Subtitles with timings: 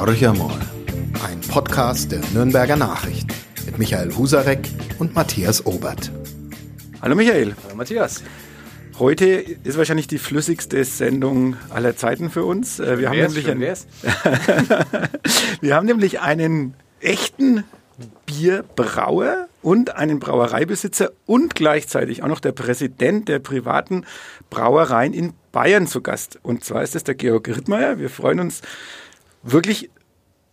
[0.00, 3.26] Horcher ein Podcast der Nürnberger Nachricht
[3.66, 4.68] mit Michael Husarek
[5.00, 6.12] und Matthias Obert.
[7.02, 7.56] Hallo Michael.
[7.64, 8.22] Hallo Matthias.
[9.00, 12.78] Heute ist wahrscheinlich die flüssigste Sendung aller Zeiten für uns.
[12.78, 13.60] Äh, wir haben, nämlich einen,
[15.60, 17.64] wir haben nämlich einen echten
[18.24, 24.04] Bierbrauer und einen Brauereibesitzer und gleichzeitig auch noch der Präsident der privaten
[24.48, 26.38] Brauereien in Bayern zu Gast.
[26.44, 27.98] Und zwar ist es der Georg Rittmeier.
[27.98, 28.62] Wir freuen uns
[29.42, 29.90] wirklich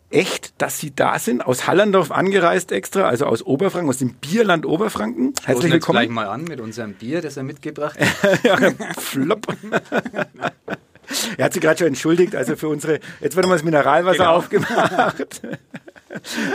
[0.10, 4.66] echt, dass Sie da sind, aus Hallandorf angereist extra, also aus Oberfranken, aus dem Bierland
[4.66, 5.34] Oberfranken.
[5.44, 6.00] Herzlich willkommen.
[6.00, 8.44] gleich mal an mit unserem Bier, das er mitgebracht hat.
[8.44, 8.58] ja,
[8.98, 9.48] flop.
[11.38, 14.36] er hat sich gerade schon entschuldigt, also für unsere, jetzt wird mal das Mineralwasser genau.
[14.36, 15.42] aufgemacht.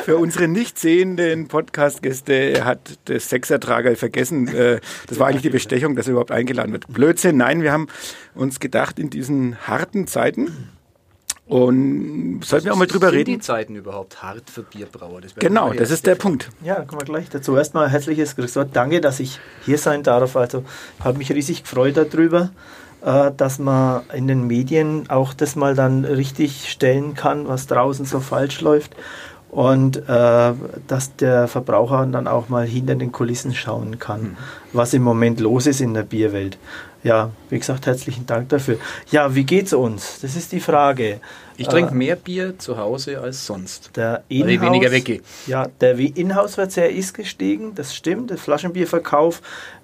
[0.05, 4.49] Für unsere nicht sehenden Podcast-Gäste hat das Sechsertrager vergessen.
[4.49, 6.89] Äh, das war eigentlich die Bestechung, dass er überhaupt eingeladen wird.
[6.89, 7.89] Blödsinn, nein, wir haben
[8.35, 10.71] uns gedacht, in diesen harten Zeiten,
[11.51, 13.31] und sollten wir auch mal drüber sind reden?
[13.33, 15.21] die Zeiten überhaupt hart für Bierbrauer?
[15.21, 16.49] Das genau, das ist der Punkt.
[16.63, 17.57] Ja, kommen wir gleich dazu.
[17.57, 18.57] Erstmal herzliches Grüß.
[18.73, 20.37] Danke, dass ich hier sein darf.
[20.37, 20.63] Also,
[21.03, 22.51] habe mich riesig gefreut darüber,
[23.05, 28.05] äh, dass man in den Medien auch das mal dann richtig stellen kann, was draußen
[28.05, 28.95] so falsch läuft.
[29.51, 30.53] Und äh,
[30.87, 34.37] dass der Verbraucher dann auch mal hinter den Kulissen schauen kann, mhm.
[34.73, 36.59] was im Moment los ist in der Bierwelt.
[37.03, 38.77] Ja, wie gesagt, herzlichen Dank dafür.
[39.11, 40.21] Ja, wie geht's uns?
[40.21, 41.21] Das ist die Frage.
[41.57, 43.97] Ich trinke äh, mehr Bier zu Hause als sonst.
[43.97, 45.21] Der weil ich weniger weggehe.
[45.47, 48.31] Ja, der Inhouse-Verzehr ist gestiegen, das stimmt.
[48.31, 49.41] Der Flaschenbierverkauf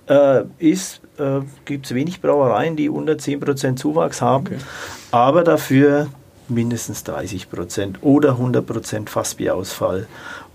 [0.09, 4.47] äh, ist, äh, gibt es wenig Brauereien, die unter 10% Zuwachs haben.
[4.47, 4.59] Okay.
[5.11, 6.09] Aber dafür
[6.49, 10.07] mindestens 30 Prozent oder 100 Prozent Fassbierausfall.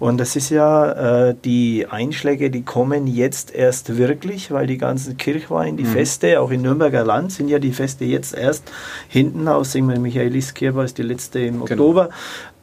[0.02, 5.16] Und das ist ja äh, die Einschläge, die kommen jetzt erst wirklich, weil die ganzen
[5.16, 5.90] Kirchweih, die mhm.
[5.90, 8.64] Feste, auch in Nürnberger Land sind ja die Feste jetzt erst
[9.10, 9.74] hinten aus.
[9.74, 11.66] Singen wir, Michaeliskirche ist die letzte im genau.
[11.66, 12.10] Oktober.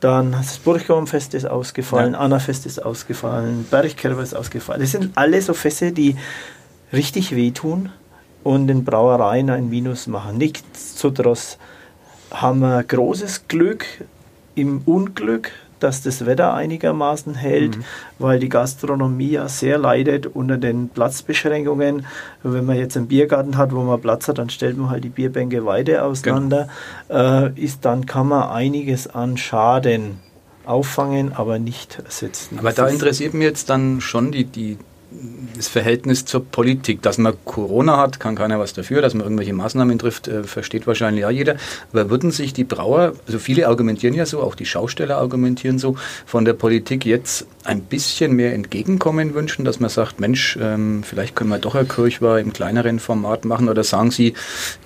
[0.01, 2.19] Dann das Burgbaumfest ist ausgefallen, ja.
[2.19, 4.81] Annafest ist ausgefallen, Bergkerber ist ausgefallen.
[4.81, 6.17] Das sind alle so Feste, die
[6.93, 7.91] richtig wehtun
[8.43, 10.39] und den Brauereien ein Minus machen.
[10.39, 11.57] Nichtsdestotrotz
[12.33, 13.87] haben wir großes Glück
[14.57, 17.85] im Unglück, dass das Wetter einigermaßen hält, mhm.
[18.19, 22.07] weil die Gastronomie ja sehr leidet unter den Platzbeschränkungen.
[22.43, 25.09] Wenn man jetzt einen Biergarten hat, wo man Platz hat, dann stellt man halt die
[25.09, 26.69] Bierbänke weiter auseinander.
[27.09, 27.47] Genau.
[27.47, 30.21] Äh, ist, dann kann man einiges an Schaden
[30.65, 32.59] auffangen, aber nicht ersetzen.
[32.59, 34.79] Aber da interessiert mich jetzt dann schon die, die
[35.57, 37.03] das Verhältnis zur Politik.
[37.03, 39.03] Dass man Corona hat, kann keiner was dafür.
[39.03, 41.57] Dass man irgendwelche Maßnahmen trifft, äh, versteht wahrscheinlich auch jeder.
[41.93, 45.97] Aber würden sich die Brauer, also viele argumentieren ja so, auch die Schausteller argumentieren so,
[46.27, 51.37] von der Politik jetzt ein bisschen mehr Entgegenkommen wünschen, dass man sagt, Mensch, ähm, vielleicht
[51.37, 54.35] können wir doch eine Kirchweih im kleineren Format machen oder sagen Sie,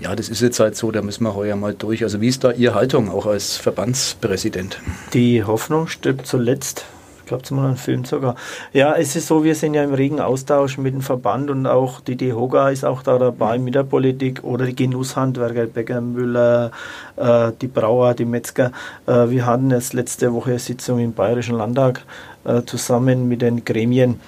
[0.01, 2.03] ja, das ist jetzt halt so, da müssen wir heuer mal durch.
[2.03, 4.79] Also wie ist da Ihre Haltung auch als Verbandspräsident?
[5.15, 6.87] Die Hoffnung stirbt zuletzt
[7.33, 8.37] glaube, zum einen Film sogar.
[8.73, 12.01] Ja, es ist so, wir sind ja im regen Austausch mit dem Verband und auch
[12.01, 16.71] die DEHOGA ist auch da dabei mit der Politik oder die Genusshandwerker, Bäcker, Müller,
[17.17, 18.71] äh, die Brauer, die Metzger.
[19.07, 22.05] Äh, wir hatten jetzt letzte Woche eine Sitzung im Bayerischen Landtag
[22.45, 24.21] äh, zusammen mit den Gremien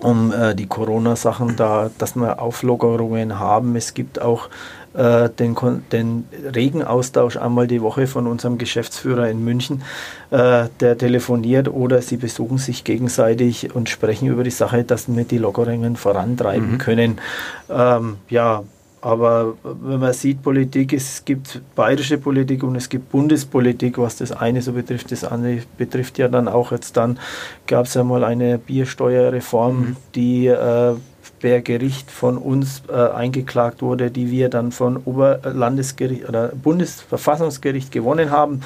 [0.00, 3.76] um äh, die Corona-Sachen da, dass wir Auflockerungen haben.
[3.76, 4.50] Es gibt auch
[4.96, 5.54] äh, den,
[5.92, 6.24] den
[6.54, 9.82] regen Austausch einmal die Woche von unserem Geschäftsführer in München,
[10.30, 15.24] äh, der telefoniert oder sie besuchen sich gegenseitig und sprechen über die Sache, dass wir
[15.24, 16.78] die Lockerungen vorantreiben mhm.
[16.78, 17.20] können.
[17.68, 18.62] Ähm, ja,
[19.02, 24.32] aber wenn man sieht, Politik, es gibt bayerische Politik und es gibt Bundespolitik, was das
[24.32, 27.18] eine so betrifft, das andere betrifft ja dann auch jetzt dann,
[27.66, 29.96] gab es ja mal eine Biersteuerreform, mhm.
[30.14, 30.94] die äh,
[31.40, 38.62] Gericht von uns äh, eingeklagt wurde, die wir dann von Oberlandesgericht oder Bundesverfassungsgericht gewonnen haben,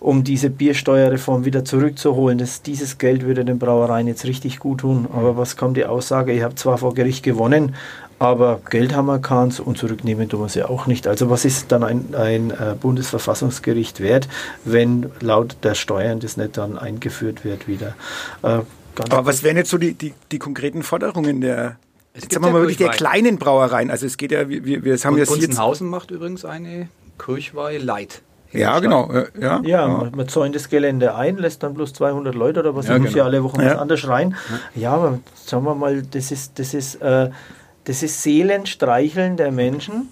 [0.00, 2.38] um diese Biersteuerreform wieder zurückzuholen.
[2.38, 5.06] Das, dieses Geld würde den Brauereien jetzt richtig gut tun.
[5.12, 6.32] Aber was kommt die Aussage?
[6.32, 7.74] Ihr habt zwar vor Gericht gewonnen,
[8.18, 11.06] aber Geld haben wir keins und zurücknehmen tun wir sie auch nicht.
[11.06, 14.28] Also was ist dann ein, ein äh, Bundesverfassungsgericht wert,
[14.64, 17.94] wenn laut der Steuern das nicht dann eingeführt wird wieder?
[18.42, 18.60] Äh,
[19.04, 21.76] aber was wären jetzt so die, die, die konkreten Forderungen der,
[22.12, 23.90] es jetzt sagen wir mal wirklich der kleinen Brauereien?
[23.90, 26.88] Also es geht ja, wir, wir haben jetzt Gunzenhausen macht übrigens eine
[27.18, 28.22] Kirchweih Light.
[28.52, 29.12] Ja, genau.
[29.40, 32.88] Ja, ja, Man, man zäunt das Gelände ein, lässt dann bloß 200 Leute oder was,
[32.88, 33.18] ja, muss genau.
[33.18, 33.66] ja alle Wochen ja.
[33.66, 34.36] was anderes rein.
[34.74, 34.82] Ja.
[34.82, 37.30] ja, aber sagen wir mal, das ist, das ist, äh,
[37.84, 40.08] das ist Seelenstreicheln der Menschen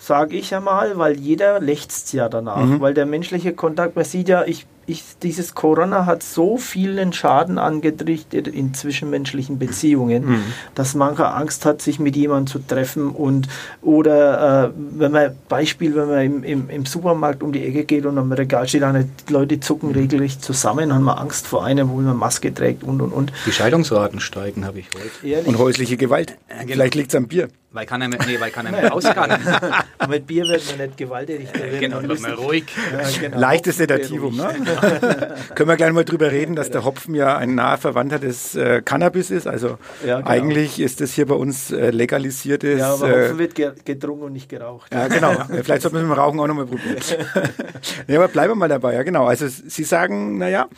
[0.00, 2.80] sage ich ja mal, weil jeder lechzt ja danach, mhm.
[2.80, 7.58] weil der menschliche Kontakt, man sieht ja, ich ich, dieses Corona hat so vielen Schaden
[7.58, 10.42] angerichtet in zwischenmenschlichen Beziehungen, mhm.
[10.74, 13.48] dass mancher Angst hat, sich mit jemandem zu treffen und
[13.82, 18.06] oder äh, wenn man Beispiel, wenn man im, im, im, Supermarkt um die Ecke geht
[18.06, 19.96] und am Regal steht, eine, die Leute zucken mhm.
[19.96, 23.32] regelrecht zusammen, haben wir Angst vor einem, wo man Maske trägt und und und.
[23.46, 25.26] Die Scheidungsraten steigen, habe ich heute.
[25.26, 25.46] Ehrlich?
[25.46, 26.32] Und häusliche Gewalt.
[26.48, 26.72] Äh, genau.
[26.72, 27.48] Vielleicht liegt es am Bier.
[27.72, 29.30] Weil kann er mehr, nee, weil kann er mehr ausgang.
[30.08, 31.48] mit Bier wird man nicht gewalttätig.
[31.78, 32.64] Genau, wird man ruhig.
[32.92, 33.38] Ja, genau.
[33.38, 34.54] Leichtes Sedativum, ne?
[35.54, 38.82] Können wir gleich mal drüber reden, dass der Hopfen ja ein naher Verwandter des äh,
[38.84, 39.46] Cannabis ist.
[39.46, 40.28] Also ja, genau.
[40.28, 42.80] eigentlich ist das hier bei uns äh, legalisiertes.
[42.80, 44.92] Ja, aber äh, Hopfen wird ge getrunken und nicht geraucht.
[44.92, 45.32] Ja, genau.
[45.62, 46.98] Vielleicht sollten wir mit dem Rauchen auch nochmal probieren.
[48.06, 48.94] ja, aber bleiben wir mal dabei.
[48.94, 49.26] Ja, genau.
[49.26, 50.68] Also Sie sagen, naja,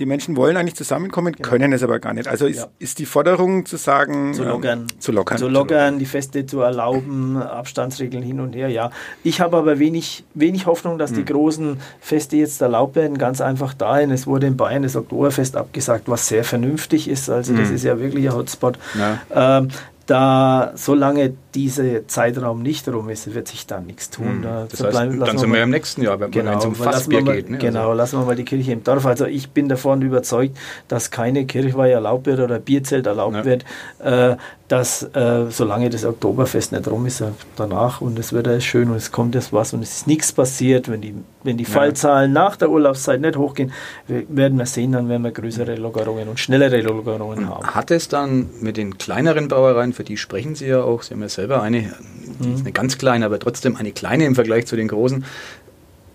[0.00, 1.48] die Menschen wollen eigentlich zusammenkommen, genau.
[1.48, 2.26] können es aber gar nicht.
[2.26, 2.66] Also ist, ja.
[2.78, 4.80] ist die Forderung zu sagen, zu lockern.
[4.80, 5.38] Ähm, zu lockern.
[5.38, 8.90] Zu lockern, die Feste zu erlauben, Abstandsregeln hin und her, ja.
[9.22, 11.16] Ich habe aber wenig, wenig Hoffnung, dass mhm.
[11.16, 11.26] die hm.
[11.26, 13.18] großen Feste jetzt erlaubt werden.
[13.18, 17.28] Ganz einfach dahin, es wurde in Bayern das Oktoberfest abgesagt, was sehr vernünftig ist.
[17.28, 17.58] Also mhm.
[17.58, 17.74] das hm.
[17.76, 18.78] ist ja wirklich ein Hotspot.
[18.98, 19.58] Ja.
[19.58, 19.68] Ähm,
[20.10, 24.26] da solange dieser Zeitraum nicht rum ist, wird sich da nichts tun.
[24.26, 24.42] Hm.
[24.42, 27.22] Da das heißt, bleiben, dann sind wir im nächsten Jahr, wenn genau, es um Fassbier
[27.22, 27.48] mal, geht.
[27.48, 27.58] Ne?
[27.58, 27.92] Genau, also.
[27.92, 29.06] lassen wir mal die Kirche im Dorf.
[29.06, 30.58] Also ich bin davon überzeugt,
[30.88, 33.44] dass keine Kirchweih erlaubt wird oder Bierzelt erlaubt ja.
[33.44, 33.64] wird,
[34.00, 34.36] äh,
[34.66, 37.22] dass äh, solange das Oktoberfest nicht rum ist,
[37.54, 40.32] danach und es wird alles schön und es kommt jetzt was und es ist nichts
[40.32, 41.64] passiert, wenn die, wenn die.
[41.64, 43.72] Fallzahlen nach der Urlaubszeit nicht hochgehen,
[44.06, 47.66] werden wir sehen, dann werden wir größere Lockerungen und schnellere Lockerungen haben.
[47.66, 51.22] Hat es dann mit den kleineren Brauereien, für die sprechen Sie ja auch, Sie haben
[51.22, 51.92] ja selber eine,
[52.40, 55.24] die ist eine ganz kleine, aber trotzdem eine kleine im Vergleich zu den großen,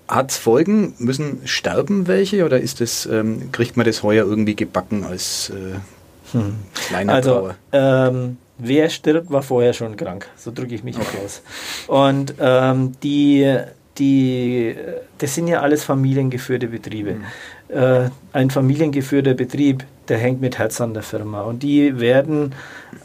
[0.07, 0.93] hat es Folgen?
[0.99, 6.33] Müssen sterben welche oder ist das, ähm, kriegt man das heuer irgendwie gebacken als äh,
[6.37, 6.55] hm.
[6.75, 7.51] kleiner also?
[7.71, 10.27] Ähm, wer stirbt, war vorher schon krank.
[10.37, 11.17] So drücke ich mich okay.
[11.23, 11.41] aus.
[11.87, 13.57] Und ähm, die,
[13.97, 14.75] die,
[15.17, 17.15] das sind ja alles familiengeführte Betriebe.
[17.15, 17.75] Mhm.
[17.75, 21.41] Äh, ein familiengeführter Betrieb, der hängt mit Herz an der Firma.
[21.41, 22.53] Und die werden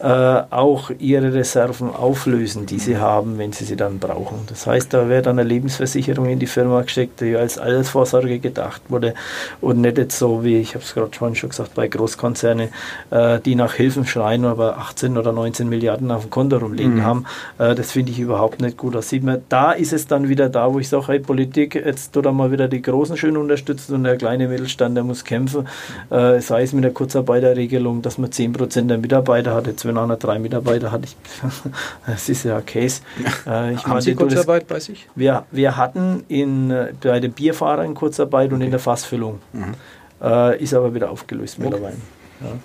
[0.01, 0.05] äh,
[0.51, 4.39] auch ihre Reserven auflösen, die sie haben, wenn sie sie dann brauchen.
[4.47, 9.15] Das heißt, da wird eine Lebensversicherung in die Firma gesteckt, die als Altersvorsorge gedacht wurde
[9.61, 12.69] und nicht jetzt so wie, ich habe es gerade schon gesagt, bei Großkonzernen,
[13.11, 17.05] äh, die nach Hilfen schreien, aber 18 oder 19 Milliarden auf dem Konto rumliegen mhm.
[17.05, 17.27] haben.
[17.59, 18.95] Äh, das finde ich überhaupt nicht gut.
[18.95, 22.13] Das sieht man, da ist es dann wieder da, wo ich sage, hey, Politik, jetzt
[22.13, 25.69] tut er mal wieder die Großen schön unterstützen und der kleine Mittelstand, der muss kämpfen.
[26.11, 30.17] Äh, sei es mit der Kurzarbeiterregelung, dass man 10% der Mitarbeiter hat, jetzt wenn einer
[30.17, 31.17] drei Mitarbeiter hat, ich,
[32.07, 33.03] das ist ja ein Case.
[33.47, 35.09] Äh, ich Haben meine, Sie Kurzarbeit bei sich?
[35.15, 38.55] Wir, wir hatten in, äh, bei den Bierfahrern Kurzarbeit okay.
[38.55, 39.41] und in der Fassfüllung.
[39.53, 39.75] Mhm.
[40.23, 41.69] Äh, ist aber wieder aufgelöst okay.
[41.69, 41.97] mittlerweile.
[42.41, 42.59] Ja.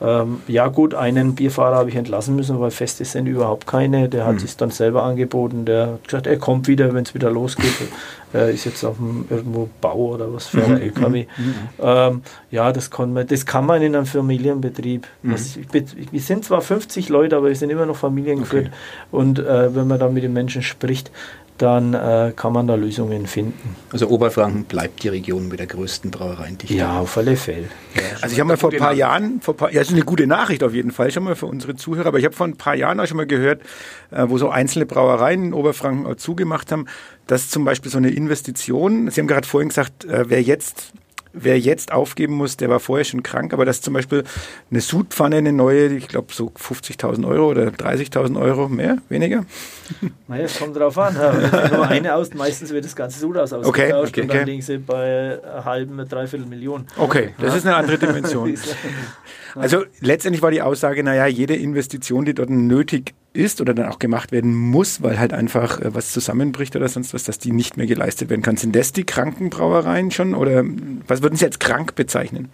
[0.00, 4.08] Ähm, ja gut, einen Bierfahrer habe ich entlassen müssen, weil Feste sind überhaupt keine.
[4.08, 4.38] Der hat mhm.
[4.40, 5.64] sich dann selber angeboten.
[5.64, 7.72] Der hat gesagt, er kommt wieder, wenn es wieder losgeht.
[8.34, 10.80] er ist jetzt auf dem irgendwo Bau oder was für ein mhm.
[10.80, 11.26] LKW.
[11.36, 11.44] Mhm.
[11.44, 11.54] mhm.
[11.80, 15.06] Ähm, ja, das kann, man, das kann man in einem Familienbetrieb.
[15.22, 18.66] Das, ich, wir sind zwar 50 Leute, aber wir sind immer noch familiengeführt.
[18.66, 18.74] Okay.
[19.12, 21.12] Und äh, wenn man dann mit den Menschen spricht,
[21.58, 23.76] dann äh, kann man da Lösungen finden.
[23.92, 26.74] Also Oberfranken bleibt die Region mit der größten Brauereiendichte.
[26.74, 27.68] Ja, auf alle Fälle.
[27.94, 30.04] Ja, also ich habe mal vor ein paar Jahren, vor paar, ja, das ist eine
[30.04, 32.56] gute Nachricht auf jeden Fall schon mal für unsere Zuhörer, aber ich habe vor ein
[32.56, 33.62] paar Jahren auch schon mal gehört,
[34.10, 36.86] äh, wo so einzelne Brauereien in Oberfranken auch zugemacht haben,
[37.28, 40.92] dass zum Beispiel so eine Investition, Sie haben gerade vorhin gesagt, äh, wer jetzt
[41.34, 44.24] wer jetzt aufgeben muss, der war vorher schon krank, aber dass zum Beispiel
[44.70, 49.44] eine Sudpfanne, eine neue, ich glaube so 50.000 Euro oder 30.000 Euro, mehr, weniger?
[50.26, 51.14] Naja, es kommt drauf an.
[51.14, 54.36] Wenn nur eine aus, meistens wird das ganze Sud aus ausgetauscht okay, okay, und dann
[54.38, 54.50] okay.
[54.50, 56.86] liegen sie bei einer halben, dreiviertel Million.
[56.96, 57.56] Okay, das ja.
[57.58, 58.54] ist eine andere Dimension.
[59.54, 63.98] also letztendlich war die Aussage, naja, jede Investition, die dort nötig ist oder dann auch
[63.98, 67.76] gemacht werden muss, weil halt einfach äh, was zusammenbricht oder sonst was, dass die nicht
[67.76, 68.56] mehr geleistet werden kann.
[68.56, 70.64] Sind das die Krankenbrauereien schon oder
[71.06, 72.48] was würden Sie als krank bezeichnen?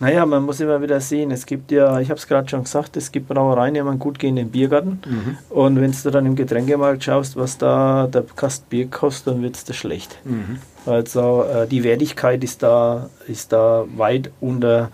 [0.00, 2.96] Naja, man muss immer wieder sehen, es gibt ja, ich habe es gerade schon gesagt,
[2.96, 5.36] es gibt Brauereien, die haben einen gut gehenden Biergarten mhm.
[5.50, 9.54] und wenn du dann im Getränkemarkt schaust, was da der Kasten Bier kostet, dann wird
[9.54, 10.18] es da schlecht.
[10.24, 10.58] Mhm.
[10.86, 14.90] Also äh, die Wertigkeit ist da, ist da weit unter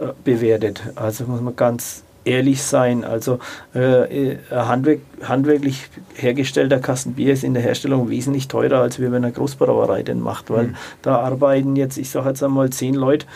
[0.00, 0.82] äh, bewertet.
[0.96, 3.04] Also muss man ganz ehrlich sein.
[3.04, 3.38] Also
[3.74, 9.32] äh, handwerk, handwerklich hergestellter Kasten Bier ist in der Herstellung wesentlich teurer, als wenn eine
[9.32, 10.76] Großbrauerei den macht, weil mhm.
[11.02, 13.26] da arbeiten jetzt, ich sage jetzt einmal, zehn Leute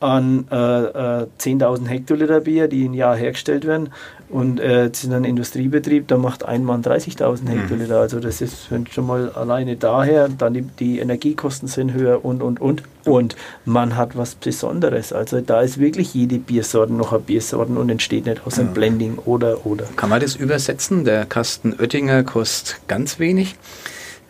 [0.00, 3.90] an äh, äh, 10.000 Hektoliter Bier, die im Jahr hergestellt werden.
[4.30, 7.48] Und äh, sind ein Industriebetrieb, da macht ein Mann 30.000 mhm.
[7.48, 7.96] Hektoliter.
[7.96, 8.00] Mhm.
[8.00, 10.28] Also das ist schon mal alleine daher.
[10.28, 12.82] Dann die, die, Energiekosten sind höher und, und, und.
[13.04, 15.12] Und man hat was Besonderes.
[15.12, 18.74] Also da ist wirklich jede Biersorte noch eine Biersorte und entsteht nicht aus einem ja.
[18.74, 19.84] Blending oder, oder.
[19.96, 21.04] Kann man das übersetzen?
[21.04, 23.56] Der Kasten Oettinger kostet ganz wenig.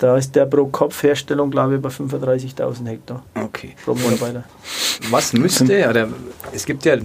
[0.01, 3.75] Da ist der pro Kopf Herstellung, glaube ich, bei 35.000 Hektar Okay.
[3.85, 4.45] pro Mitarbeiter.
[5.11, 6.09] Was müsste, oder
[6.55, 6.97] es gibt ja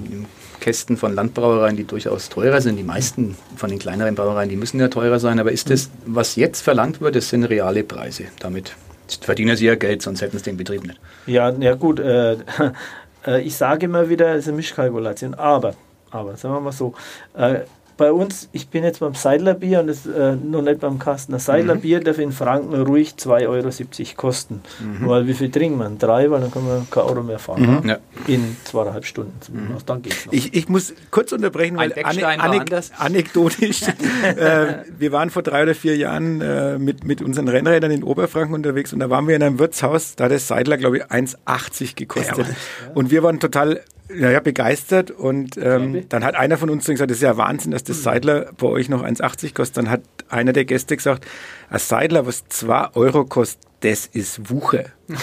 [0.61, 2.77] Kästen von Landbrauereien, die durchaus teurer sind.
[2.77, 5.39] Die meisten von den kleineren Brauereien, die müssen ja teurer sein.
[5.39, 8.23] Aber ist das, was jetzt verlangt wird, das sind reale Preise.
[8.39, 8.73] Damit
[9.21, 10.99] verdienen sie ja Geld, sonst hätten sie den Betrieb nicht.
[11.27, 11.99] Ja, ja gut.
[11.99, 12.37] Äh,
[13.27, 15.35] äh, ich sage immer wieder, es ist eine Mischkalkulation.
[15.35, 15.75] Aber,
[16.09, 16.93] aber, sagen wir mal so,
[17.35, 17.59] äh,
[17.97, 21.31] bei uns, ich bin jetzt beim Seidlerbier und das, äh, noch nicht beim Kasten.
[21.31, 24.61] Das Seidlerbier darf in Franken ruhig 2,70 Euro kosten.
[25.01, 25.89] Weil wie viel trinken wir?
[25.97, 27.81] Drei, weil dann können wir kein Auto mehr fahren.
[27.83, 27.89] ne?
[27.89, 28.33] Ja.
[28.33, 29.33] In zweieinhalb Stunden.
[29.39, 29.89] zumindest.
[29.89, 30.33] Dann geht's noch.
[30.33, 32.91] Ich, ich muss kurz unterbrechen, weil war anders.
[32.97, 33.83] anekdotisch.
[34.23, 38.53] äh, wir waren vor drei oder vier Jahren äh, mit, mit unseren Rennrädern in Oberfranken
[38.53, 41.95] unterwegs und da waren wir in einem Wirtshaus, da hat der Seidler, glaube ich, 1,80
[41.95, 42.47] gekostet.
[42.93, 45.11] Und wir waren total naja, begeistert.
[45.11, 48.51] Und ähm, dann hat einer von uns gesagt, das ist ja Wahnsinn, dass das Seidler
[48.57, 49.77] bei euch noch 1,80 kostet.
[49.77, 51.25] Dann hat einer der Gäste gesagt,
[51.69, 54.85] ein Seidler, was 2 Euro kostet, das ist Wuche.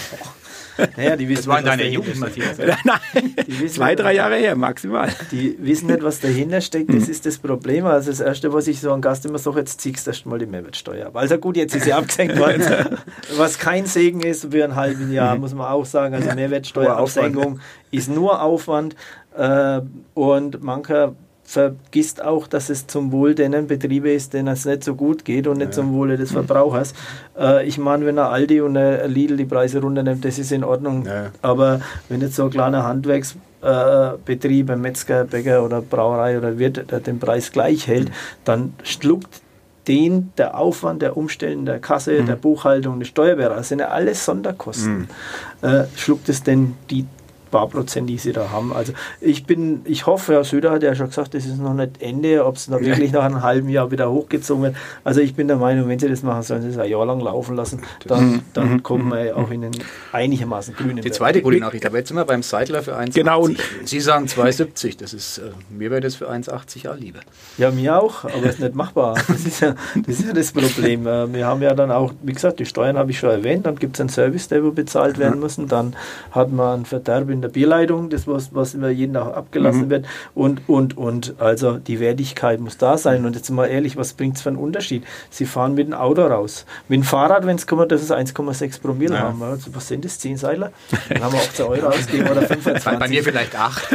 [0.96, 2.58] Naja, die wissen nicht, was dahinter Matthias.
[2.84, 5.10] Nein, Die wissen zwei, drei Jahre her, maximal.
[5.30, 7.84] Die wissen nicht, was dahinter steckt, das ist das Problem.
[7.84, 10.38] Also das Erste, was ich so an Gast immer sage, jetzt ziehst du erst mal
[10.38, 11.16] die Mehrwertsteuer ab.
[11.16, 12.62] Also gut, jetzt ist sie abgesenkt worden.
[13.36, 16.14] was kein Segen ist für ein halbes Jahr, muss man auch sagen.
[16.14, 18.96] Also Mehrwertsteuerabsenkung ist nur Aufwand.
[19.36, 19.80] Äh,
[20.14, 21.14] und mancher
[21.52, 25.46] vergisst auch, dass es zum Wohl denen Betriebe ist, denen es nicht so gut geht
[25.46, 26.94] und nicht zum Wohle des Verbrauchers.
[27.38, 30.64] Äh, ich meine, wenn ein Aldi und ein Lidl die Preise runternimmt, das ist in
[30.64, 31.04] Ordnung.
[31.04, 31.26] Ja.
[31.42, 37.00] Aber wenn jetzt so ein kleiner Handwerksbetrieb, ein Metzger, Bäcker oder Brauerei oder Wirt der
[37.00, 38.10] den Preis gleich hält,
[38.46, 39.42] dann schluckt
[39.88, 44.24] den der Aufwand der Umstellen der Kasse, der Buchhaltung, der Steuerberater, das sind ja alles
[44.24, 45.08] Sonderkosten.
[45.60, 47.04] Äh, schluckt es denn die
[47.52, 48.72] paar Prozent, die sie da haben.
[48.72, 52.02] Also ich bin, ich hoffe, Herr Söder hat ja schon gesagt, das ist noch nicht
[52.02, 54.76] Ende, ob es noch wirklich nach einem halben Jahr wieder hochgezogen wird.
[55.04, 57.20] Also ich bin der Meinung, wenn sie das machen, sollen sie es ein Jahr lang
[57.20, 59.78] laufen lassen, dann, dann kommen wir auch in einen
[60.10, 63.14] einigermaßen grünen Die zweite gute Nachricht, aber jetzt sind wir beim Seidler für 1,80.
[63.14, 63.48] Genau,
[63.84, 64.98] Sie sagen 2,70.
[64.98, 67.20] Das ist, äh, mir wäre das für 1,80 auch lieber.
[67.58, 69.14] Ja, mir auch, aber es ist nicht machbar.
[69.32, 71.06] Das ist ja das, ist ja das Problem.
[71.06, 73.76] Äh, Wir haben ja dann auch, wie gesagt, die Steuern habe ich schon erwähnt, dann
[73.76, 75.56] gibt es einen Service, der wo bezahlt werden muss.
[75.56, 75.94] Dann
[76.30, 80.06] hat man einen Verderb in der Bierleitung, das was, was immer jeden Tag abgelassen wird.
[80.34, 81.34] Und, und, und.
[81.38, 83.24] Also die Wertigkeit muss da sein.
[83.24, 85.04] Und jetzt mal ehrlich, was bringt es für einen Unterschied?
[85.30, 86.64] Sie fahren mit dem Auto raus.
[86.88, 89.42] Mit dem Fahrrad, wenn es kommt, das ist 1,6 Promille haben.
[89.42, 90.18] Also, was sind das?
[90.18, 90.72] 10 Seiler?
[91.08, 92.98] Dann haben wir 18 Euro ausgegeben oder 25.
[92.98, 93.92] Bei mir vielleicht 8.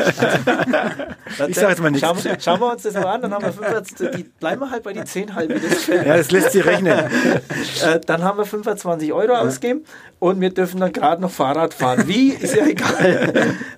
[1.38, 2.06] Dann Ich sag jetzt mal nichts.
[2.08, 4.72] Schauen, wir- schauen wir uns das mal an, dann haben wir 25, die, bleiben wir
[4.72, 5.56] halt bei die 10 halbe.
[5.60, 6.92] Das wäre- Ja, das lässt sich rechnen.
[7.86, 9.82] äh, dann haben wir 25 Euro ausgegeben
[10.20, 12.04] und wir dürfen dann gerade noch Fahrrad fahren.
[12.08, 13.34] Wie, ist ja egal.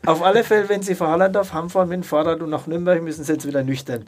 [0.06, 3.24] Auf alle Fälle, wenn Sie vor Hallandorf heimfahren mit dem Fahrrad und nach Nürnberg, müssen
[3.24, 4.06] Sie jetzt wieder nüchtern.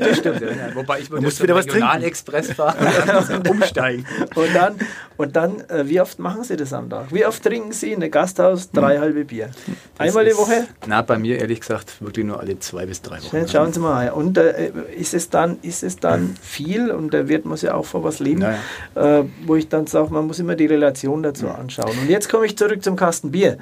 [0.00, 0.40] das stimmt.
[0.40, 0.48] Ja.
[0.74, 1.86] Wobei ich zum wieder was trinken.
[1.86, 4.06] Regionalexpress fahren und dann umsteigen.
[4.34, 4.74] Und dann,
[5.16, 7.06] und dann äh, wie oft machen Sie das am Tag?
[7.12, 9.50] Wie oft trinken Sie in einem Gasthaus drei halbe Bier?
[9.98, 10.54] Einmal die Das Woche?
[10.54, 13.36] ist- Na, bei mir ehrlich gesagt wirklich nur alle zwei bis drei Wochen.
[13.36, 14.10] Jetzt schauen Sie mal.
[14.10, 17.86] Und äh, ist es dann, ist es dann viel und der Wirt muss ja auch
[17.86, 21.96] vor was leben, äh, wo ich dann sage, man muss immer die Relation dazu anschauen.
[22.02, 23.56] Und jetzt komme ich zurück zum Kasten Bier.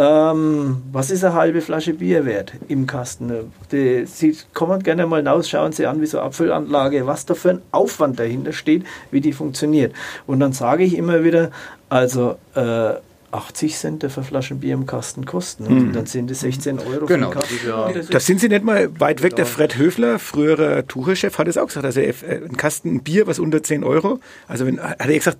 [0.00, 3.32] Ähm, was ist eine halbe Flasche Bier wert im Kasten?
[3.72, 7.34] Die, Sie kommen gerne mal raus, schauen Sie an, wie so eine Abfüllanlage, was da
[7.34, 9.92] für ein Aufwand dahinter steht, wie die funktioniert.
[10.28, 11.50] Und dann sage ich immer wieder,
[11.88, 12.92] also äh,
[13.32, 15.66] 80 Cent für Flaschen Bier im Kasten kosten.
[15.66, 18.12] Und dann sind es 16 Euro für Genau, den Kasten.
[18.12, 19.34] das sind Sie nicht mal weit weg.
[19.36, 21.84] Der Fred Höfler, früherer Tucherchef, hat es auch gesagt.
[21.84, 22.14] Also äh,
[22.48, 24.20] ein Kasten Bier, was unter 10 Euro.
[24.46, 25.38] Also wenn, hat er gesagt,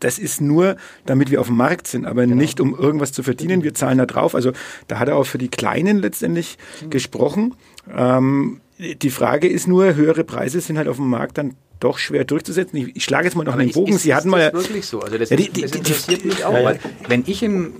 [0.00, 0.76] das ist nur,
[1.06, 3.62] damit wir auf dem Markt sind, aber nicht um irgendwas zu verdienen.
[3.62, 4.34] Wir zahlen da drauf.
[4.34, 4.52] Also
[4.88, 6.58] da hat er auch für die Kleinen letztendlich
[6.90, 7.54] gesprochen.
[7.94, 12.24] Ähm, die Frage ist nur, höhere Preise sind halt auf dem Markt dann doch schwer
[12.24, 12.76] durchzusetzen.
[12.78, 13.92] Ich, ich schlage jetzt mal noch Aber einen ist- Bogen.
[13.94, 15.00] ist- Sie ist hatten das mal wirklich so.
[15.00, 16.64] Also das, Ja, die- ist- die- das interessiert die- mich auch, Ja, ja.
[16.64, 17.72] weil wenn ich im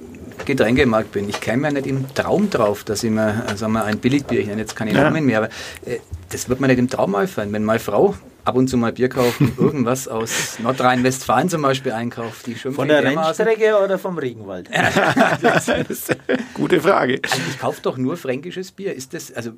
[0.47, 3.85] Getränkemarkt bin, ich käme ja nicht im Traum drauf, dass ich mir, äh, sagen wir,
[3.85, 4.93] ein Billigbier, ich nenne jetzt keine.
[4.95, 5.49] Namen mehr, aber
[5.85, 5.99] äh,
[6.31, 7.53] das wird mir nicht im Traum einfallen.
[7.53, 11.93] Wenn meine Frau ab und zu mal Bier kauft und irgendwas aus Nordrhein-Westfalen zum Beispiel
[11.93, 13.03] einkauft, die Von der.
[13.05, 14.71] Rennstrecke oder vom Regenwald?
[16.55, 17.21] gute Frage.
[17.23, 18.95] Also ich kaufe doch nur fränkisches Bier.
[18.95, 19.53] Ist das, also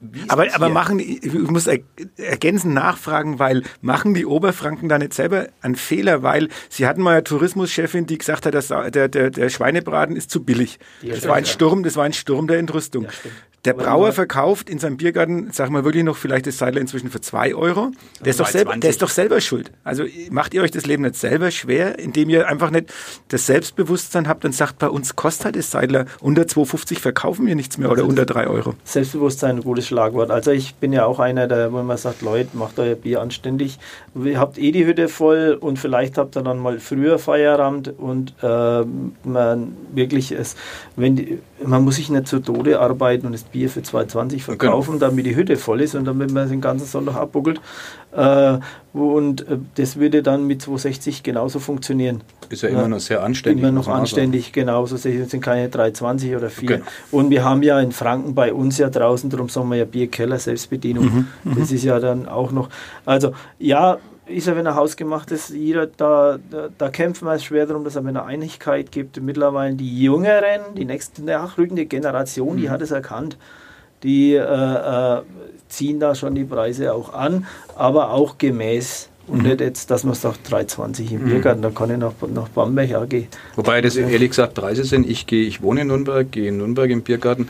[0.00, 1.78] wie ist Aber, das aber machen, ich muss er-
[2.16, 7.12] ergänzend nachfragen, weil machen die Oberfranken da nicht selber einen Fehler, weil sie hatten mal
[7.12, 10.80] eine Tourismuschefin, die gesagt hat, dass der, der, der Schweinebraten ist zu billig.
[11.02, 13.06] das war ein Sturm, das war ein Sturm der Entrüstung.
[13.66, 17.20] Der Brauer verkauft in seinem Biergarten, sag mal wirklich noch vielleicht das Seidler inzwischen für
[17.20, 17.90] zwei Euro.
[18.20, 19.72] Der ist, doch selber, der ist doch selber schuld.
[19.82, 22.92] Also macht ihr euch das Leben nicht selber schwer, indem ihr einfach nicht
[23.28, 27.56] das Selbstbewusstsein habt und sagt, bei uns kostet halt das Seidler unter 2,50 verkaufen wir
[27.56, 28.74] nichts mehr oder Also unter 3 Euro.
[28.84, 30.30] Selbstbewusstsein, ein gutes Schlagwort.
[30.30, 33.78] Also ich bin ja auch einer, der, wo man sagt, Leute, macht euer Bier anständig.
[34.14, 38.32] Ihr habt eh die Hütte voll und vielleicht habt ihr dann mal früher Feierabend und
[38.42, 38.84] äh,
[39.24, 40.54] man wirklich es,
[40.94, 44.98] wenn die, man muss sich nicht zu Tode arbeiten und das Bier für 2,20 verkaufen,
[44.98, 47.60] damit die Hütte voll ist und damit man den ganzen Sonntag abbuckelt.
[48.12, 48.58] Äh,
[48.92, 52.22] und äh, das würde dann mit 2,60 genauso funktionieren.
[52.48, 53.62] Ist ja immer noch sehr anständig.
[53.62, 54.86] Immer noch anständig, genau.
[54.86, 56.68] So sind keine 3,20 oder 4.
[56.68, 56.84] Genau.
[57.10, 60.38] Und wir haben ja in Franken bei uns ja draußen, darum sagen wir ja Bierkeller,
[60.38, 61.26] Selbstbedienung.
[61.44, 62.68] das ist ja dann auch noch.
[63.04, 67.66] Also, ja, ist ja, wenn er hausgemacht ist, jeder, da, da, da kämpfen wir schwer
[67.66, 69.20] darum, dass es eine Einigkeit gibt.
[69.20, 73.38] Mittlerweile die Jüngeren, die nächste nachrückende Generation, die hat es erkannt.
[74.02, 75.22] Die äh, äh,
[75.68, 79.08] ziehen da schon die Preise auch an, aber auch gemäß.
[79.28, 82.94] Und nicht jetzt, dass man sagt, 3,20 im Biergarten, da kann ich nach, nach Bamberg
[82.94, 83.26] auch gehen.
[83.56, 85.08] Wobei das ehrlich gesagt Preise sind.
[85.08, 87.48] Ich gehe, ich wohne in Nürnberg, gehe in Nürnberg im Biergarten.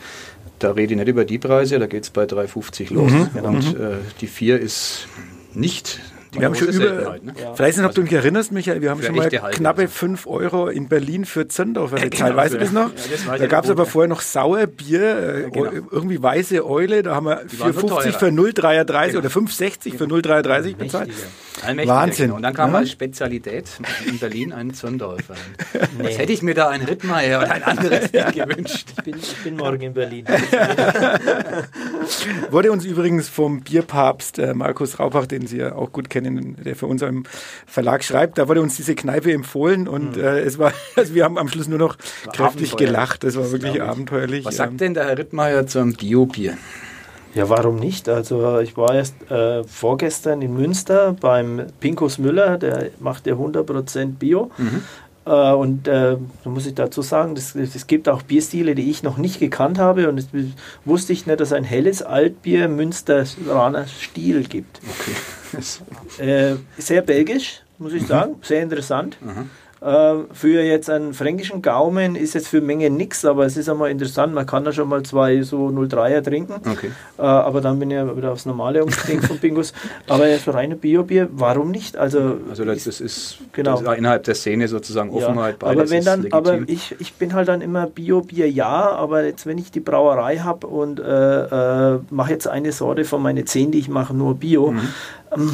[0.59, 3.13] Da rede ich nicht über die Preise, da geht es bei 3,50 los.
[3.35, 3.49] genau.
[3.49, 5.07] Und äh, die 4 ist
[5.53, 6.01] nicht
[6.37, 7.33] die Wir haben schon über, ne?
[7.41, 7.55] Ja.
[7.55, 9.93] vielleicht nicht, ob du mich erinnerst, Michael, wir haben schon mal knappe also.
[9.93, 12.37] 5 Euro in Berlin für Zöndorf genau, gezahlt.
[12.37, 12.89] weißt du das noch?
[12.89, 12.95] Ja,
[13.29, 15.71] das da gab es aber vorher noch Sauerbier, äh, genau.
[15.91, 18.33] irgendwie weiße Eule, da haben wir waren nur 4,50 für teurer.
[18.33, 19.19] 0,33 Genau.
[19.19, 21.09] oder 5,60 für 0,33 bezahlt.
[21.09, 21.29] Mächtiger.
[21.63, 22.25] Allmächtiger, Wahnsinn.
[22.27, 22.37] Genau.
[22.37, 22.79] Und dann kam Ja.
[22.79, 23.65] als Spezialität
[24.07, 25.35] in Berlin ein Zondorfer.
[26.03, 28.89] Jetzt hätte ich mir da ein Rittmeier oder ein anderes Bier gewünscht.
[28.99, 30.27] Ich bin, ich bin morgen in Berlin.
[32.51, 36.26] Wurde uns übrigens vom Bierpapst äh, Markus Raubach, den Sie ja auch gut kennen,
[36.65, 37.25] der für uns im
[37.67, 41.39] Verlag schreibt, da wurde uns diese Kneipe empfohlen und äh, es war, also wir haben
[41.39, 42.41] am Schluss nur noch kräftig
[42.73, 42.77] abenteuerlich.
[42.77, 43.25] gelacht.
[43.25, 43.91] Das war wirklich glaub ich.
[43.93, 44.45] abenteuerlich.
[44.45, 46.57] Was Ähm, sagt denn der Herr Rittmeier zum Bio-Bier?
[47.35, 48.09] Ja, warum nicht?
[48.09, 54.15] Also ich war erst äh, vorgestern in Münster beim Pinkus Müller, der macht ja 100%
[54.19, 54.51] Bio.
[55.27, 59.19] Äh, und äh, da muss ich dazu sagen, es gibt auch Bierstile, die ich noch
[59.19, 60.09] nicht gekannt habe.
[60.09, 60.29] Und es
[60.85, 64.81] wusste ich nicht, dass es ein helles Altbier Münsteraner Stil gibt.
[66.19, 69.17] Äh, sehr belgisch, muss ich sagen, sehr interessant.
[69.23, 69.45] Äh,
[70.33, 74.35] für jetzt einen fränkischen Gaumen ist jetzt für Menge nichts, aber es ist einmal interessant,
[74.35, 76.55] man kann da schon mal zwei so 03er trinken.
[76.69, 76.91] Okay.
[77.19, 79.73] Äh, aber dann bin ich ja wieder aufs Normale umgestiegen von Bingus.
[80.09, 81.97] Aber jetzt reine Bio-Bier, warum nicht?
[81.97, 83.73] Also, Also das, das ist Genau.
[83.73, 85.57] das ist innerhalb der Szene sozusagen ja, Offenheit.
[85.63, 89.25] aber beides wenn ist dann, aber ich, ich bin halt dann immer Bio-Bier ja, aber
[89.25, 93.45] jetzt wenn ich die Brauerei habe und äh, äh, mache jetzt eine Sorte von meine
[93.45, 94.75] 10, die ich mache, nur Bio.
[95.35, 95.51] ähm,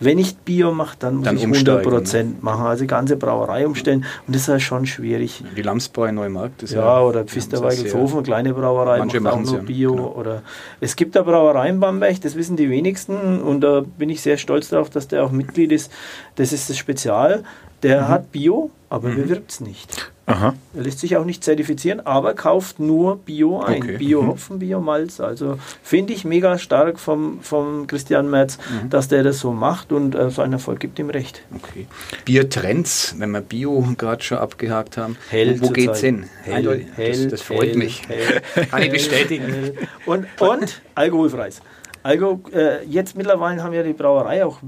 [0.00, 1.24] Wenn ich Bio mache, dann muss.
[1.24, 2.32] Dann ich umsteigen, 100% ne?
[2.40, 5.42] machen, also die ganze Brauerei umstellen und das ist halt schon schwierig.
[5.56, 9.40] Die Lamsbräu in Neumarkt ist Ja, oder die haben Pfisterweigelshofen, kleine Brauerei, Manche macht auch
[9.40, 9.94] nur ja, Bio.
[9.94, 10.08] genau.
[10.12, 10.42] Oder
[10.80, 14.36] es gibt eine Brauerei in Bamberg, das wissen die wenigsten und da bin ich sehr
[14.36, 15.90] stolz darauf, dass der auch Mitglied ist.
[16.36, 17.42] Das ist das Spezial.
[17.82, 18.08] Der Mhm.
[18.08, 20.10] hat Bio, aber bewirbt es nicht.
[20.26, 20.54] Aha.
[20.74, 23.82] Er lässt sich auch nicht zertifizieren, aber kauft nur Bio ein.
[23.82, 23.96] Okay.
[23.96, 25.20] Bio-Hopfen, Bio-Malz.
[25.20, 28.90] Also finde ich mega stark vom, vom Christian Merz, Mhm.
[28.90, 31.40] dass der das so macht und äh, so ein Erfolg gibt ihm recht.
[31.56, 31.86] Okay.
[32.26, 35.16] Biertrends, wenn wir Bio gerade schon abgehakt haben.
[35.30, 36.04] Hell wo geht's Zeit.
[36.10, 36.26] hin?
[36.42, 38.02] Hell, hell, das, das freut hell, mich.
[38.06, 39.78] hell, Kann ich bestätigen.
[40.04, 41.62] Und, und alkoholfreies.
[42.08, 44.60] Alko, äh, jetzt mittlerweile haben wir die Brauerei auch,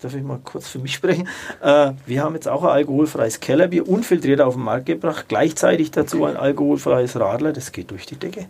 [0.00, 1.26] darf ich mal kurz für mich sprechen,
[1.60, 6.24] äh, wir haben jetzt auch ein alkoholfreies Kellerbier unfiltriert auf den Markt gebracht, gleichzeitig dazu
[6.26, 8.46] ein alkoholfreies Radler, das geht durch die Decke.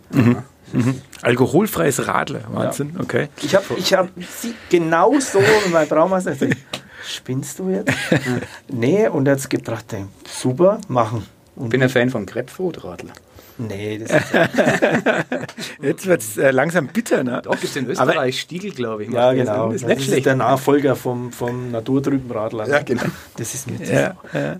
[1.23, 3.29] Alkoholfreies Radler, Wahnsinn, okay.
[3.41, 6.57] Ich habe ich hab sie genau so mein Braumeister gesagt,
[7.03, 7.91] spinnst du jetzt?
[8.67, 9.95] nee, und es gebracht,
[10.27, 11.25] super, machen.
[11.55, 13.13] Ich Und bin ein Fan von Grapefruit-Radler.
[13.57, 14.33] Nee, das ist
[15.81, 17.41] Jetzt wird es äh, langsam bitter, ne?
[17.43, 19.11] Doch, gibt es in Österreich Stiegel, glaube ich.
[19.11, 19.67] Ja, genau.
[19.67, 19.73] ne?
[19.73, 20.25] Das Das ist nicht schlecht.
[20.25, 22.67] der Nachfolger vom, vom Naturtrübenradler.
[22.67, 23.03] Ja, genau.
[23.37, 24.57] Das ist mit Ja, ja.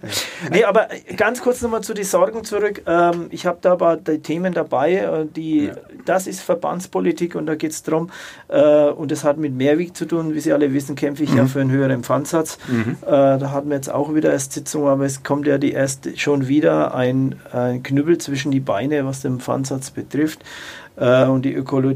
[0.52, 2.84] Nee, aber ganz kurz nochmal zu den Sorgen zurück.
[2.86, 5.72] Ähm, ich habe da aber die Themen dabei, äh, die,
[6.06, 8.10] das ist Verbandspolitik und da geht es darum,
[8.48, 11.46] äh, und das hat mit Mehrweg zu tun, wie Sie alle wissen, kämpfe ich ja
[11.46, 12.58] für einen höheren Pfandsatz.
[12.70, 16.20] Äh, da hatten wir jetzt auch wieder erst Sitzung, aber es kommt ja die erst
[16.20, 20.40] schon wieder ein, ein Knüppel zwischen die Beine, was den Pfandsatz betrifft
[20.96, 21.94] äh, und die Ökolo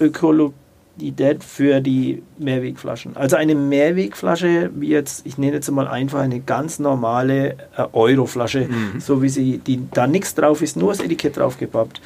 [0.00, 3.16] Ökologität für die Mehrwegflaschen.
[3.16, 8.68] Also eine Mehrwegflasche, wie jetzt, ich nenne jetzt mal einfach eine ganz normale äh, Euroflasche,
[8.98, 12.00] so wie sie, die da nichts drauf ist, nur das Etikett draufgepappt,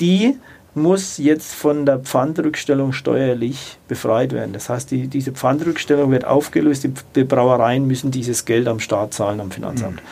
[0.00, 0.36] die
[0.74, 4.52] muss jetzt von der Pfandrückstellung steuerlich befreit werden.
[4.52, 9.40] Das heißt, die, diese Pfandrückstellung wird aufgelöst, die, Brauereien müssen dieses Geld am Staat zahlen,
[9.40, 10.02] am Finanzamt.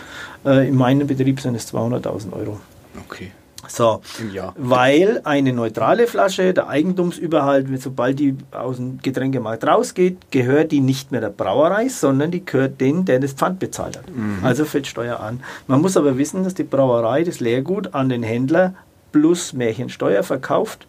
[0.44, 2.60] Äh, in meinem Betrieb sind es 200.000 Euro.
[3.08, 3.32] Okay.
[3.68, 4.02] So,
[4.56, 11.12] weil eine neutrale Flasche, der Eigentumsüberhalt, sobald die aus dem Getränkemarkt rausgeht, gehört die nicht
[11.12, 14.04] mehr der Brauerei, sondern die gehört den, der das Pfand bezahlt hat.
[14.42, 15.44] Also fällt Steuer an.
[15.68, 18.74] Man muss aber wissen, dass die Brauerei das Leergut an den Händler
[19.12, 20.88] plus Märchensteuer verkauft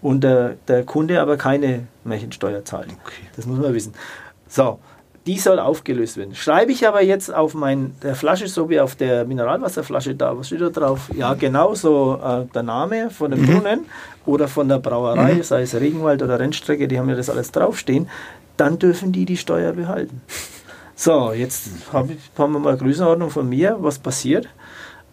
[0.00, 2.88] und der, der Kunde aber keine Märchensteuer zahlt.
[3.36, 3.92] Das muss man wissen.
[4.48, 4.78] So,
[5.28, 6.34] die soll aufgelöst werden.
[6.34, 10.46] Schreibe ich aber jetzt auf mein, der Flasche, so wie auf der Mineralwasserflasche da, was
[10.46, 11.10] steht da drauf?
[11.14, 13.80] Ja, genau so äh, der Name von dem Brunnen
[14.24, 18.08] oder von der Brauerei, sei es Regenwald oder Rennstrecke, die haben ja das alles draufstehen,
[18.56, 20.22] dann dürfen die die Steuer behalten.
[20.96, 24.48] So, jetzt hab ich, haben wir mal Größenordnung von mir, was passiert.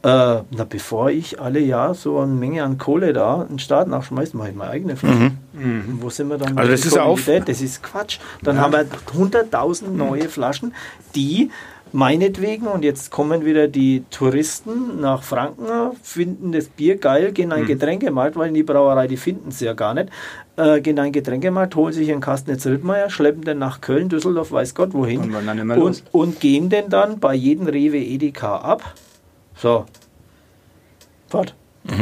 [0.06, 3.88] Äh, na, bevor ich alle Jahr so eine Menge an Kohle da in den Staat
[3.88, 5.32] nachschmeiße, mache ich meine eigene Flasche.
[5.54, 6.56] Und Wo sind wir dann?
[6.56, 7.26] Also mit das ist ja auf-?
[7.46, 8.20] Das ist Quatsch.
[8.44, 8.86] Dann haben wir
[9.18, 10.76] 100.000 neue Flaschen,
[11.16, 11.50] die
[11.92, 17.54] meinetwegen, und jetzt kommen wieder die Touristen nach Franken, finden das Bier geil, gehen in
[17.54, 20.10] einen Getränkemarkt, weil in die Brauerei, die finden es ja gar nicht,
[20.58, 24.10] äh, gehen in einen Getränkemarkt, holen sich einen Kasten jetzt Rittmeier, schleppen den nach Köln,
[24.10, 25.32] Düsseldorf, weiß Gott wohin Und
[25.82, 28.94] und, und gehen den dann bei jedem Rewe Edeka ab.
[29.56, 29.86] So.
[31.28, 31.56] Fort.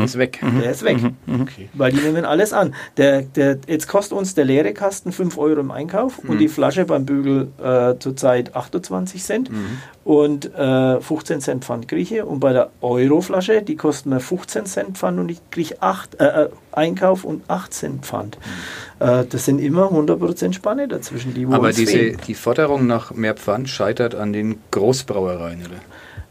[0.03, 0.39] Ist weg.
[0.61, 0.97] Der ist weg.
[1.27, 1.69] Okay.
[1.73, 2.73] Weil die nehmen alles an.
[2.95, 6.85] Der, der, jetzt kostet uns der leere Kasten 5 Euro im Einkauf und die Flasche
[6.85, 9.51] beim Bügel äh, zurzeit 28 Cent
[10.05, 12.25] und äh, 15 Cent Pfand Grieche.
[12.25, 16.43] Und bei der Euroflasche, die kostet mir 15 Cent Pfand und ich kriege 8, äh,
[16.43, 18.37] äh, Einkauf und 18 Pfand.
[18.99, 22.17] Äh, das sind immer 100% Spanne dazwischen, die wo Aber diese, fehlen.
[22.25, 25.81] die Forderung nach mehr Pfand scheitert an den Großbrauereien, oder?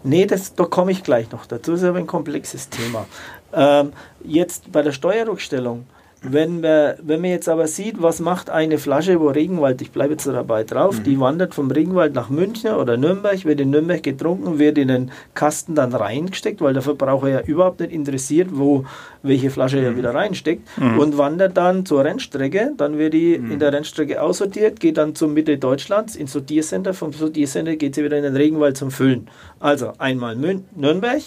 [0.04, 1.72] Nee, das, da komme ich gleich noch dazu.
[1.72, 3.06] Das ist aber ein komplexes Thema.
[3.52, 3.92] Ähm,
[4.24, 5.86] jetzt bei der Steuerrückstellung,
[6.22, 10.12] wenn man, wenn man jetzt aber sieht, was macht eine Flasche, wo Regenwald, ich bleibe
[10.12, 14.58] jetzt dabei drauf, die wandert vom Regenwald nach München oder Nürnberg, wird in Nürnberg getrunken,
[14.58, 18.84] wird in den Kasten dann reingesteckt, weil der Verbraucher ja überhaupt nicht interessiert, wo
[19.22, 23.72] welche Flasche er wieder reinsteckt und wandert dann zur Rennstrecke, dann wird die in der
[23.72, 28.22] Rennstrecke aussortiert, geht dann zur Mitte Deutschlands ins Sortiercenter, vom Sortiercenter geht sie wieder in
[28.22, 29.28] den Regenwald zum Füllen.
[29.58, 31.22] Also einmal Mün Nürnberg,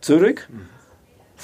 [0.00, 0.48] zurück,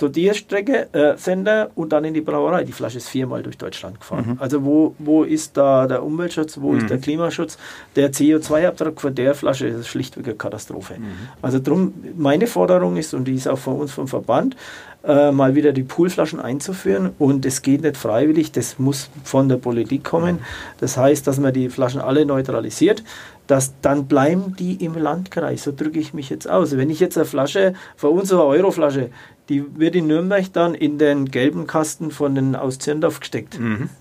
[0.01, 2.65] Sortierstrecke, äh, Sender und dann in die Brauerei.
[2.65, 4.37] Die Flasche ist viermal durch Deutschland gefahren.
[4.41, 7.59] Also wo, wo ist da der Umweltschutz, wo ist der Klimaschutz?
[7.97, 10.95] Der CO2-Abdruck von der Flasche ist schlichtweg eine Katastrophe.
[11.43, 14.57] Also drum, meine Forderung ist, und die ist auch von uns vom Verband,
[15.03, 19.57] äh, mal wieder die Poolflaschen einzuführen und es geht nicht freiwillig, das muss von der
[19.57, 20.41] Politik kommen.
[20.79, 23.03] Das heißt, dass man die Flaschen alle neutralisiert,
[23.47, 25.65] dass dann bleiben die im Landkreis.
[25.65, 26.77] So drücke ich mich jetzt aus.
[26.77, 29.11] Wenn ich jetzt eine Flasche, von uns eine Euroflasche,
[29.51, 33.59] die wird in Nürnberg dann in den gelben Kasten von den aus Zirndorf gesteckt.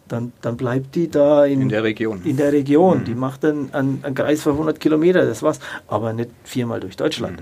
[0.08, 2.22] Dann, dann bleibt die da in, In der Region.
[2.24, 3.04] in der Region.
[3.04, 5.60] Die macht dann einen, einen Kreis von 100 Kilometer, das war's.
[5.88, 7.42] Aber nicht viermal durch Deutschland.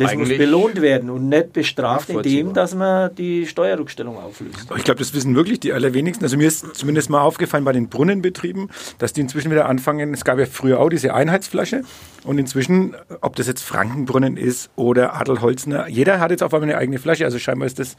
[0.00, 4.68] Das muss belohnt werden und nicht bestraft, indem dass man die Steuerrückstellung auflöst.
[4.76, 6.24] Ich glaube, das wissen wirklich die allerwenigsten.
[6.24, 10.14] Also mir ist zumindest mal aufgefallen bei den Brunnenbetrieben, dass die inzwischen wieder anfangen.
[10.14, 11.82] Es gab ja früher auch diese Einheitsflasche
[12.24, 16.78] und inzwischen, ob das jetzt Frankenbrunnen ist oder Adelholzner, jeder hat jetzt auf einmal eine
[16.78, 17.24] eigene Flasche.
[17.24, 17.96] Also scheinbar ist das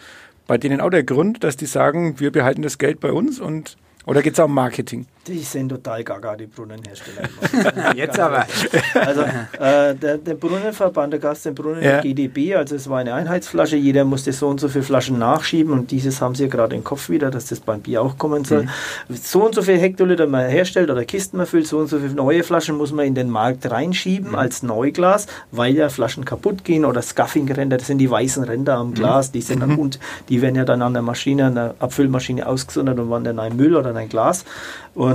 [0.48, 3.78] bei denen auch der Grund, dass die sagen, wir behalten das Geld bei uns und
[4.06, 5.06] oder geht es auch um Marketing?
[5.28, 7.30] Die sind total gaga, die Brunnenhersteller.
[7.96, 8.48] Jetzt aber.
[8.96, 12.02] Also äh, der, der Brunnenverband, der Gast den Brunnen Ja.
[12.02, 15.92] GDB, also es war eine Einheitsflasche, jeder musste so und so viele Flaschen nachschieben und
[15.92, 18.68] dieses haben sie ja gerade im Kopf wieder, dass das beim Bier auch kommen soll.
[19.10, 22.14] So und so viel Hektoliter man herstellt oder Kisten man füllt, so und so viele
[22.14, 26.84] neue Flaschen muss man in den Markt reinschieben als Neuglas, weil ja Flaschen kaputt gehen
[26.84, 30.56] oder Scuffing-Ränder, das sind die weißen Ränder am Glas, die sind dann und die werden
[30.56, 33.92] ja dann an der Maschine, an der Abfüllmaschine ausgesondert und wandern in ein Müll oder
[33.92, 34.46] in ein Glas.
[34.94, 35.11] Und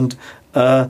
[0.52, 0.86] äh,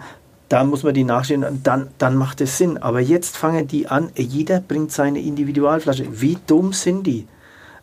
[0.49, 2.79] da muss man die nachstellen und dann, dann macht es Sinn.
[2.79, 6.07] Aber jetzt fangen die an, jeder bringt seine Individualflasche.
[6.21, 7.27] Wie dumm sind die?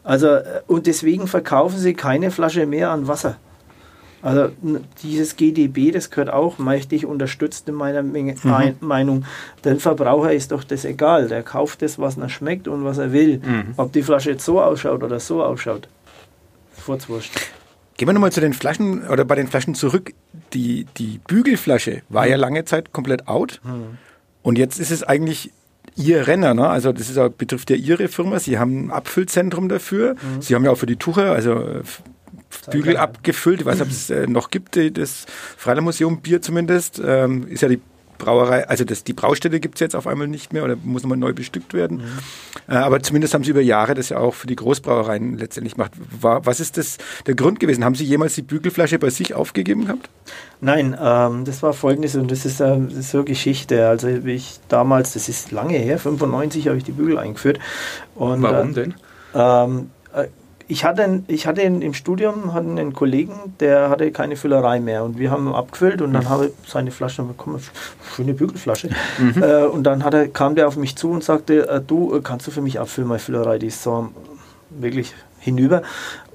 [0.04, 3.36] Also, äh, und deswegen verkaufen sie keine Flasche mehr an Wasser.
[4.22, 4.52] Also
[5.02, 9.26] dieses GDB, das gehört auch mächtig unterstützt in meiner Menge, Ein- Meinung.
[9.66, 11.28] Den Verbraucher ist doch das egal.
[11.28, 13.42] Der kauft das, was er schmeckt und was er will.
[13.76, 15.90] Ob die Flasche jetzt so ausschaut oder so ausschaut.
[16.72, 17.34] Furzwurscht.
[17.98, 20.14] Gehen wir nochmal zu den Flaschen oder bei den Flaschen zurück.
[20.54, 23.62] Die, die Bügelflasche war ja lange Zeit komplett out.
[24.42, 25.52] Und jetzt ist es eigentlich
[25.96, 26.68] Ihr Renner, ne?
[26.68, 28.40] also das ist auch, betrifft ja Ihre Firma.
[28.40, 30.16] Sie haben ein Abfüllzentrum dafür.
[30.40, 31.82] Sie haben ja auch für die Tucher, also äh,
[32.72, 33.60] Bügel abgefüllt.
[33.62, 35.26] Ich weiß nicht, ob es äh, noch gibt, die- das
[35.58, 37.00] Freilermuseum Bier zumindest.
[37.04, 37.80] Ähm, ist ja die
[38.24, 41.18] Brauerei, also das, die Braustelle gibt es jetzt auf einmal nicht mehr oder muss nochmal
[41.18, 42.02] neu bestückt werden.
[42.68, 45.92] Äh, aber zumindest haben Sie über Jahre das ja auch für die Großbrauereien letztendlich gemacht.
[46.22, 47.84] War, was ist das der Grund gewesen?
[47.84, 50.10] Haben Sie jemals die Bügelflasche bei sich aufgegeben gehabt?
[50.62, 53.88] Nein, ähm, das war folgendes und das ist, äh, das ist so Geschichte.
[53.88, 57.60] Also wie ich damals, das ist lange her, 95 habe ich die Bügel eingeführt.
[58.16, 58.94] Und, Warum äh, denn?
[59.36, 60.28] Ähm, äh,
[60.74, 65.20] ich hatte, ich hatte im Studium hatten einen Kollegen, der hatte keine Füllerei mehr und
[65.20, 67.62] wir haben abgefüllt und dann habe ich seine Flasche bekommen,
[68.16, 68.90] schöne Bügelflasche.
[69.20, 69.44] Mhm.
[69.44, 72.22] Äh, und dann hat er, kam der auf mich zu und sagte, äh, du, äh,
[72.22, 74.10] kannst du für mich abfüllen, meine Füllerei, die ist so
[74.72, 75.84] wirklich hinüber.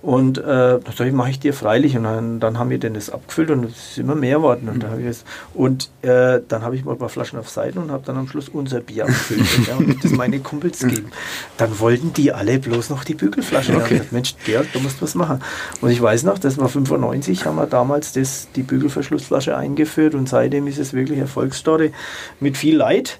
[0.00, 1.96] Und äh, das mache ich dir freilich.
[1.96, 4.68] Und dann, dann haben wir denn das abgefüllt und es ist immer mehr geworden.
[4.68, 4.80] Und, mhm.
[4.80, 7.90] da ich es, und äh, dann habe ich mal ein paar Flaschen auf Seiten und
[7.90, 10.88] habe dann am Schluss unser Bier abgefüllt ja, und das meine Kumpels mhm.
[10.88, 11.12] geben.
[11.56, 13.74] Dann wollten die alle bloß noch die Bügelflasche.
[13.76, 13.98] Okay.
[13.98, 14.08] Haben.
[14.12, 15.40] Mensch, Georg, du musst was machen.
[15.80, 20.28] Und ich weiß noch, das war 95, haben wir damals das, die Bügelverschlussflasche eingeführt und
[20.28, 21.92] seitdem ist es wirklich Erfolgsstory
[22.38, 23.18] mit viel Leid,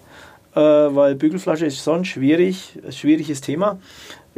[0.54, 3.78] äh, weil Bügelflasche ist so ein schwierig, schwieriges Thema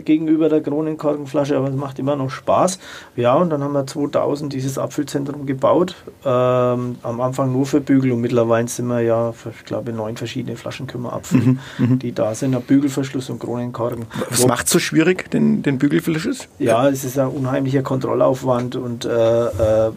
[0.03, 2.79] gegenüber der Kronenkorkenflasche, aber es macht immer noch Spaß.
[3.17, 5.95] Ja, und dann haben wir 2000 dieses Abfüllzentrum gebaut.
[6.25, 10.17] Ähm, am Anfang nur für Bügel und mittlerweile sind wir ja, für, ich glaube, neun
[10.17, 12.55] verschiedene Flaschen können wir abfüllen, mhm, die da sind.
[12.55, 14.07] Ein Bügelverschluss und Kronenkorken.
[14.29, 16.49] Was macht so schwierig, den, den Bügelverschluss?
[16.59, 19.93] Ja, es ist ein unheimlicher Kontrollaufwand und äh, äh, äh,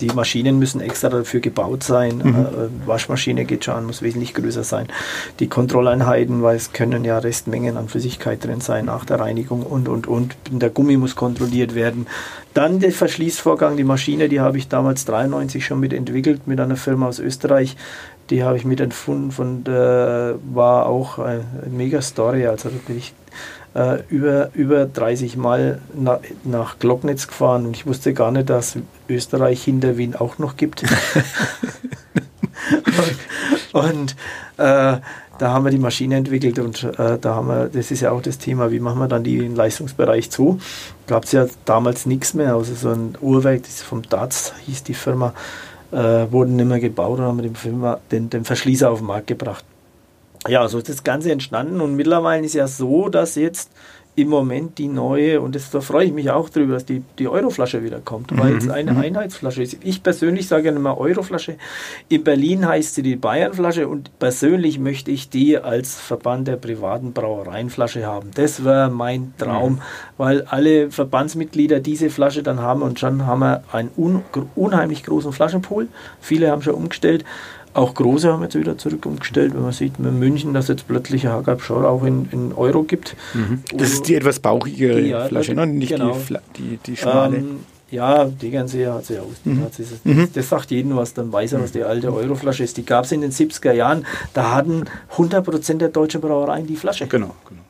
[0.00, 2.18] die Maschinen müssen extra dafür gebaut sein.
[2.18, 2.34] Mhm.
[2.34, 4.88] Äh, Waschmaschine geht schon an, muss wesentlich größer sein.
[5.40, 9.62] Die Kontrolleinheiten, weil es können ja Restmengen an Flüssigkeit drin sein nach der Reinigung Reinigung
[9.62, 10.36] und, und, und.
[10.50, 12.06] Der Gummi muss kontrolliert werden.
[12.54, 16.76] Dann der Verschließvorgang, die Maschine, die habe ich damals 93 schon mit entwickelt mit einer
[16.76, 17.76] Firma aus Österreich.
[18.30, 22.46] Die habe ich mit entfunden von der, war auch eine mega Story.
[22.46, 23.12] Also da bin ich
[23.74, 28.78] äh, über, über 30 Mal na, nach Glocknitz gefahren und ich wusste gar nicht, dass
[29.08, 30.82] Österreich hinter Wien auch noch gibt.
[33.72, 34.16] und, und
[34.56, 34.96] äh,
[35.38, 38.22] da haben wir die Maschine entwickelt und äh, da haben wir, das ist ja auch
[38.22, 40.58] das Thema, wie machen wir dann den Leistungsbereich zu?
[41.06, 44.94] Gab es ja damals nichts mehr, also so ein Uhrwerk, das vom DATS hieß die
[44.94, 45.34] Firma,
[45.92, 49.26] äh, wurden nicht mehr gebaut und haben den, Firma, den, den Verschließer auf den Markt
[49.26, 49.64] gebracht.
[50.48, 53.70] Ja, so ist das Ganze entstanden und mittlerweile ist ja so, dass jetzt
[54.16, 57.28] im Moment die neue, und das, da freue ich mich auch drüber, dass die, die
[57.28, 58.38] Euroflasche wieder kommt, mhm.
[58.38, 59.00] weil es eine mhm.
[59.00, 59.76] Einheitsflasche ist.
[59.82, 61.56] Ich persönlich sage ja immer Euroflasche.
[62.08, 67.12] In Berlin heißt sie die Bayernflasche und persönlich möchte ich die als Verband der privaten
[67.12, 68.30] Brauereienflasche haben.
[68.34, 69.80] Das wäre mein Traum, mhm.
[70.16, 74.22] weil alle Verbandsmitglieder diese Flasche dann haben und schon haben wir einen un
[74.54, 75.88] unheimlich großen Flaschenpool.
[76.20, 77.24] Viele haben schon umgestellt.
[77.76, 81.26] Auch große haben jetzt wieder zurück umgestellt, wenn man sieht in München, dass jetzt plötzlich
[81.26, 83.16] Hagab Schor auch in, in Euro gibt.
[83.34, 83.62] Mhm.
[83.76, 85.66] Das ist die etwas bauchige die, ja, Flasche, ne?
[85.66, 86.16] nicht genau.
[86.56, 87.36] die, die, die schmale.
[87.36, 87.60] Ähm,
[87.90, 89.42] ja, die ganze hat sie aus.
[89.44, 89.62] Mhm.
[89.62, 90.28] Hat sie, das, mhm.
[90.32, 92.78] das, sagt jeden was, dann weiß er, was die alte Euroflasche ist.
[92.78, 94.84] Die gab es in den 70er Jahren, da hatten
[95.16, 97.06] 100% der deutschen Brauereien die Flasche.
[97.06, 97.62] Genau, genau.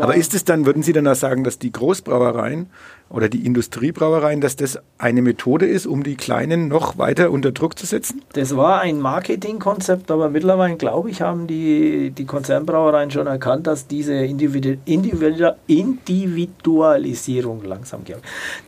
[0.00, 2.66] Aber ist es dann, würden Sie dann auch sagen, dass die Großbrauereien
[3.08, 7.78] oder die Industriebrauereien, dass das eine Methode ist, um die Kleinen noch weiter unter Druck
[7.78, 8.22] zu setzen?
[8.32, 13.86] Das war ein Marketingkonzept, aber mittlerweile, glaube ich, haben die, die Konzernbrauereien schon erkannt, dass
[13.86, 18.02] diese Individu Individu Individualisierung langsam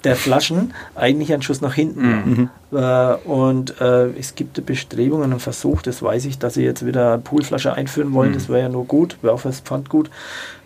[0.04, 2.50] der Flaschen eigentlich ein Schuss nach hinten mhm.
[2.72, 7.12] Äh, und äh, es gibt Bestrebungen und Versuch, das weiß ich, dass sie jetzt wieder
[7.12, 8.30] eine Poolflasche einführen wollen.
[8.30, 8.34] Mhm.
[8.34, 10.10] Das wäre ja nur gut, wäre auch fürs Pfand gut.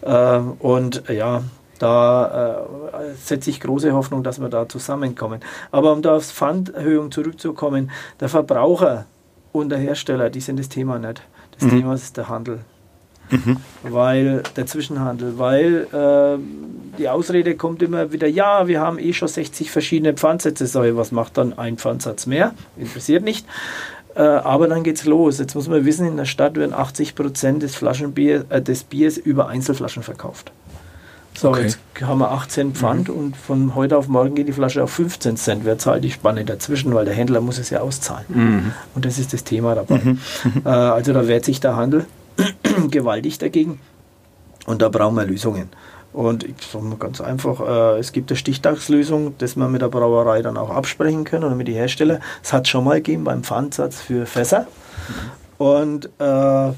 [0.00, 1.42] Äh, und ja,
[1.80, 5.40] da äh, setze ich große Hoffnung, dass wir da zusammenkommen.
[5.70, 7.90] Aber um da aufs Pfanderhöhung zurückzukommen,
[8.20, 9.06] der Verbraucher
[9.52, 11.22] und der Hersteller, die sind das Thema nicht.
[11.52, 11.70] Das mhm.
[11.70, 12.60] Thema ist der Handel.
[13.30, 13.56] Mhm.
[13.82, 16.38] Weil der Zwischenhandel, weil äh,
[16.98, 20.64] die Ausrede kommt immer wieder, ja, wir haben eh schon 60 verschiedene Pfandsätze.
[20.64, 22.52] Ich, was macht dann ein Pfandsatz mehr?
[22.76, 23.46] Interessiert nicht.
[24.16, 25.38] Äh, aber dann geht's los.
[25.38, 29.16] Jetzt muss man wissen, in der Stadt werden 80 Prozent des, Flaschenbier, äh, des Biers
[29.16, 30.52] über Einzelflaschen verkauft.
[31.40, 31.62] So, okay.
[31.62, 33.14] jetzt haben wir 18 Pfand mhm.
[33.14, 35.64] und von heute auf morgen geht die Flasche auf 15 Cent.
[35.64, 36.92] Wer zahlt die Spanne dazwischen?
[36.92, 38.26] Weil der Händler muss es ja auszahlen.
[38.28, 38.72] Mhm.
[38.94, 40.02] Und das ist das Thema dabei.
[40.04, 40.18] Mhm.
[40.66, 42.04] Äh, also da wehrt sich der Handel
[42.90, 43.80] gewaltig dagegen.
[44.66, 45.70] Und da brauchen wir Lösungen.
[46.12, 49.88] Und ich sage mal ganz einfach, äh, es gibt eine Stichtagslösung, dass wir mit der
[49.88, 52.20] Brauerei dann auch absprechen können oder mit den Herstellern.
[52.42, 54.66] Es hat schon mal gegeben beim Pfandsatz für Fässer.
[55.08, 55.64] Mhm.
[55.64, 56.72] Und äh,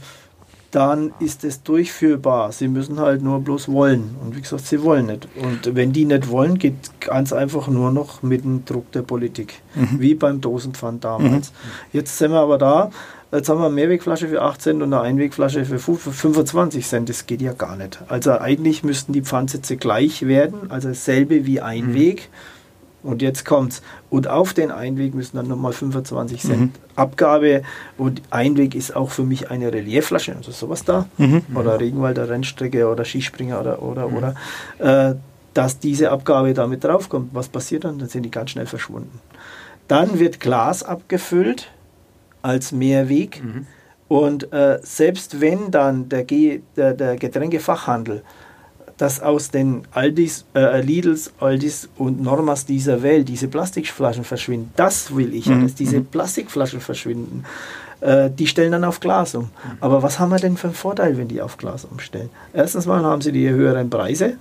[0.72, 2.50] dann ist es durchführbar.
[2.50, 4.16] Sie müssen halt nur bloß wollen.
[4.22, 5.28] Und wie gesagt, sie wollen nicht.
[5.36, 9.60] Und wenn die nicht wollen, geht ganz einfach nur noch mit dem Druck der Politik.
[9.74, 10.00] Mhm.
[10.00, 11.50] Wie beim Dosenpfand damals.
[11.50, 11.54] Mhm.
[11.92, 12.90] Jetzt sind wir aber da.
[13.30, 17.08] Jetzt haben wir eine Mehrwegflasche für 8 Cent und eine Einwegflasche für 25 Cent.
[17.08, 18.00] Das geht ja gar nicht.
[18.08, 22.28] Also eigentlich müssten die Pfandsätze gleich werden, also dasselbe wie Einweg.
[22.30, 22.61] Mhm.
[23.02, 23.82] Und jetzt kommt's.
[24.10, 26.70] Und auf den Einweg müssen dann nochmal 25 Cent mhm.
[26.94, 27.62] Abgabe.
[27.98, 31.06] Und Einweg ist auch für mich eine Reliefflasche, also sowas da.
[31.18, 31.42] Mhm.
[31.54, 34.16] Oder Regenwalder Rennstrecke oder Skispringer oder, oder, mhm.
[34.16, 34.34] oder.
[34.78, 35.14] Äh,
[35.54, 37.30] dass diese Abgabe damit draufkommt.
[37.34, 37.98] Was passiert dann?
[37.98, 39.20] Dann sind die ganz schnell verschwunden.
[39.88, 41.70] Dann wird Glas abgefüllt
[42.40, 43.42] als Mehrweg.
[43.42, 43.66] Mhm.
[44.08, 48.22] Und äh, selbst wenn dann der, Ge der, der Getränkefachhandel
[48.96, 54.70] dass aus den Aldis, äh, Lidls, Aldis und Normas dieser Welt diese Plastikflaschen verschwinden.
[54.76, 55.62] Das will ich, mhm.
[55.62, 56.06] dass diese mhm.
[56.06, 57.44] Plastikflaschen verschwinden.
[58.00, 59.50] Äh, die stellen dann auf Glas um.
[59.80, 62.30] Aber was haben wir denn für einen Vorteil, wenn die auf Glas umstellen?
[62.52, 64.34] Erstens mal haben sie die höheren Preise.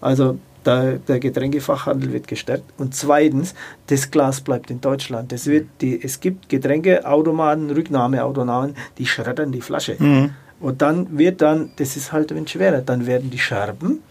[0.00, 2.64] Also der, der, Getränkefachhandel wird gestärkt.
[2.78, 3.54] Und zweitens,
[3.86, 5.32] das Glas bleibt in Deutschland.
[5.32, 9.96] Das wird die, es gibt Getränkeautomaten, Rücknahmeautomaten, die schreddern die Flasche.
[9.98, 10.30] Mhm.
[10.60, 14.02] Und dann wird dann, das ist halt ein schwerer, dann werden die Scherben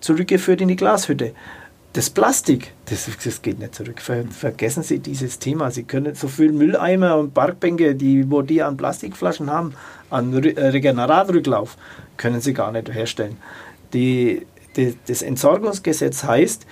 [0.00, 1.32] zurückgeführt in die Glashütte.
[1.92, 4.00] Das Plastik, das, das geht nicht zurück.
[4.00, 5.70] Ver, vergessen Sie dieses Thema.
[5.70, 9.72] Sie können so viel Mülleimer und Parkbänke, die, wo die an Plastikflaschen haben,
[10.10, 11.76] an äh, Regeneratrücklauf,
[12.16, 13.38] können Sie gar nicht herstellen.
[13.94, 16.66] Die, die, das Entsorgungsgesetz heißt,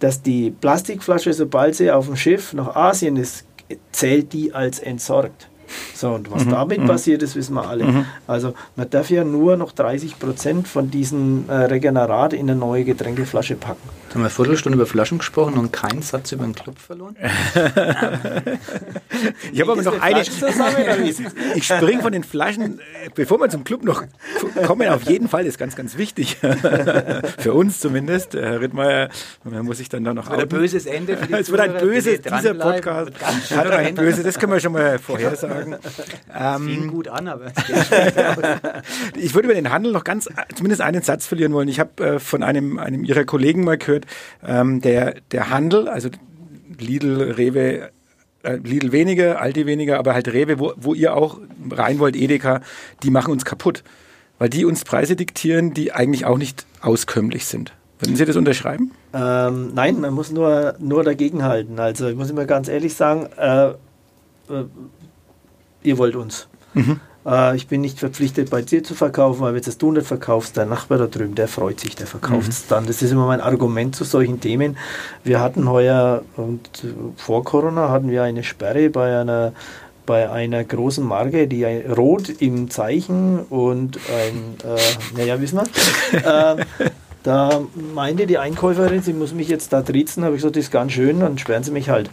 [0.00, 3.46] dass die Plastikflasche, sobald sie auf dem Schiff nach Asien ist,
[3.92, 5.48] zählt die als entsorgt.
[5.94, 6.50] So, und was mhm.
[6.50, 6.86] damit mhm.
[6.86, 7.84] passiert ist, wissen wir alle.
[7.84, 8.06] Mhm.
[8.26, 12.84] Also man darf ja nur noch 30 Prozent von diesem äh, Regenerat in eine neue
[12.84, 13.88] Getränkeflasche packen.
[14.14, 17.16] Haben wir eine Viertelstunde über Flaschen gesprochen und keinen Satz über den Club verloren.
[19.52, 20.22] ich habe aber noch eine.
[21.54, 24.04] ich springe von den Flaschen, äh, bevor wir zum Club noch
[24.66, 26.36] kommen, auf jeden Fall ist ganz, ganz wichtig.
[27.38, 28.34] für uns zumindest.
[28.34, 29.08] Herr Rittmeier,
[29.42, 30.26] man muss sich dann da noch.
[30.26, 33.10] Es wird ein böses Ende für die Es wird ein böses, dieser Podcast
[33.50, 35.76] hat ein böses, das können wir schon mal vorhersagen sagen.
[36.32, 37.52] Ähm, Fing gut an, aber
[39.16, 41.68] ich würde über den Handel noch ganz, zumindest einen Satz verlieren wollen.
[41.68, 44.03] Ich habe äh, von einem, einem Ihrer Kollegen mal gehört,
[44.46, 46.08] ähm, der, der Handel, also
[46.78, 47.90] Lidl, Rewe,
[48.42, 51.38] äh, Lidl weniger, Aldi weniger, aber halt Rewe, wo, wo ihr auch
[51.70, 52.60] rein wollt, Edeka,
[53.02, 53.82] die machen uns kaputt.
[54.38, 57.72] Weil die uns Preise diktieren, die eigentlich auch nicht auskömmlich sind.
[58.00, 58.90] Würden Sie das unterschreiben?
[59.12, 61.78] Ähm, nein, man muss nur, nur dagegenhalten.
[61.78, 64.64] Also ich muss immer ganz ehrlich sagen, äh, äh
[65.84, 66.48] ihr wollt uns.
[66.74, 67.00] Mhm.
[67.26, 70.66] Äh, ich bin nicht verpflichtet, bei dir zu verkaufen, weil wenn du nicht verkaufst, der
[70.66, 72.68] Nachbar da drüben, der freut sich, der verkauft es mhm.
[72.68, 72.86] dann.
[72.86, 74.76] Das ist immer mein Argument zu solchen Themen.
[75.22, 76.68] Wir hatten heuer und
[77.16, 79.52] vor Corona hatten wir eine Sperre bei einer
[80.06, 86.56] bei einer großen Marke, die Rot im Zeichen und ein, äh, naja, wissen wir.
[86.58, 86.90] äh,
[87.22, 87.62] da
[87.94, 90.92] meinte die Einkäuferin, sie muss mich jetzt da trizen, habe ich gesagt, das ist ganz
[90.92, 92.10] schön, dann sperren sie mich halt.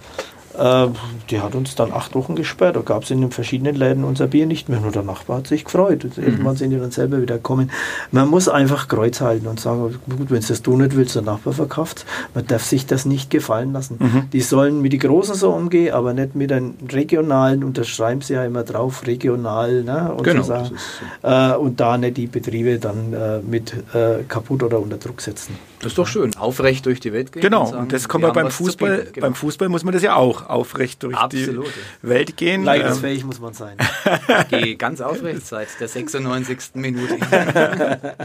[0.61, 0.89] Äh,
[1.29, 2.75] die hat uns dann acht Wochen gesperrt.
[2.75, 4.79] Da gab es in den verschiedenen Läden unser Bier nicht mehr.
[4.79, 6.03] Nur der Nachbar hat sich gefreut.
[6.03, 6.23] Und mhm.
[6.23, 7.71] Irgendwann sind die dann selber wieder gekommen.
[8.11, 11.23] Man muss einfach Kreuz halten und sagen, gut, wenn es das du nicht willst, der
[11.23, 13.97] Nachbar verkauft Man darf sich das nicht gefallen lassen.
[13.99, 14.29] Mhm.
[14.31, 18.21] Die sollen mit den Großen so umgehen, aber nicht mit den regionalen, und das schreiben
[18.21, 19.83] sie ja immer drauf, regional.
[19.83, 20.75] Ne, und, genau, so sagen,
[21.23, 25.55] äh, und da nicht die Betriebe dann äh, mit äh, kaputt oder unter Druck setzen.
[25.81, 26.35] Das ist doch schön.
[26.35, 27.41] Aufrecht durch die Welt gehen.
[27.41, 29.07] Genau, und, sagen, und das kommt man beim Fußball.
[29.13, 29.27] Genau.
[29.27, 31.67] Beim Fußball muss man das ja auch aufrecht durch Absolut.
[32.03, 32.63] die Welt gehen.
[32.63, 33.27] Leidensfähig ähm.
[33.27, 33.77] muss man sein.
[34.49, 36.75] Geh ganz aufrecht seit der 96.
[36.75, 37.17] Minute.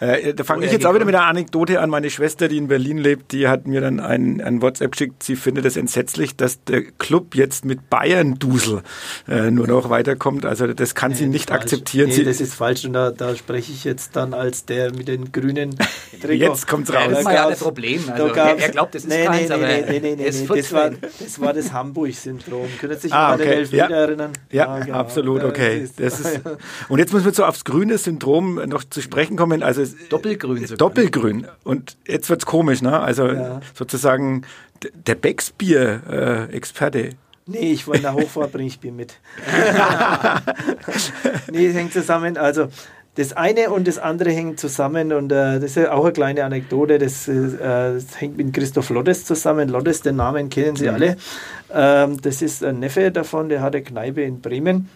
[0.00, 1.90] äh, da fange ich jetzt auch wieder mit einer Anekdote an.
[1.90, 5.22] Meine Schwester, die in Berlin lebt, die hat mir dann ein, ein WhatsApp geschickt.
[5.22, 8.82] Sie findet es entsetzlich, dass der Club jetzt mit Bayern-Dusel
[9.28, 10.46] äh, nur noch weiterkommt.
[10.46, 11.62] Also das kann sie nicht falsch.
[11.62, 12.08] akzeptieren.
[12.08, 15.32] Nee, das ist falsch und da, da spreche ich jetzt dann als der mit den
[15.32, 15.76] grünen
[16.20, 16.32] Trikot.
[16.32, 17.01] Jetzt kommt's raus.
[17.08, 18.00] Das ist ja das Problem.
[18.10, 20.72] Also, er, er glaubt, das ist nee, keins, nee, aber nee, nee, nee, nee, das,
[20.72, 22.68] war, das war das Hamburg-Syndrom.
[22.80, 23.42] Können Sie sich ah, okay.
[23.42, 23.96] an den Elfmeter ja.
[23.96, 24.32] erinnern?
[24.50, 24.98] Ja, ah, genau.
[24.98, 25.88] absolut, okay.
[25.96, 26.40] Das ist,
[26.88, 29.62] und jetzt müssen wir so aufs grüne Syndrom noch zu sprechen kommen.
[29.62, 30.78] Also Doppelgrün sogar.
[30.78, 31.46] Doppelgrün.
[31.64, 33.00] Und jetzt wird's komisch, ne?
[33.00, 33.60] Also ja.
[33.74, 34.42] sozusagen
[35.06, 37.10] der Becksbier-Experte.
[37.46, 39.14] Nee, ich wollte der Hochfahrt bringe ich Bier mit.
[41.50, 42.36] nee, es hängt zusammen.
[42.36, 42.68] Also
[43.14, 46.98] das eine und das andere hängen zusammen und äh, das ist auch eine kleine Anekdote.
[46.98, 49.68] Das, äh, das hängt mit Christoph Loddes zusammen.
[49.68, 50.94] Loddes, den Namen kennen Sie mhm.
[50.94, 51.16] alle.
[51.72, 54.88] Ähm, das ist ein Neffe davon, der hat eine Kneipe in Bremen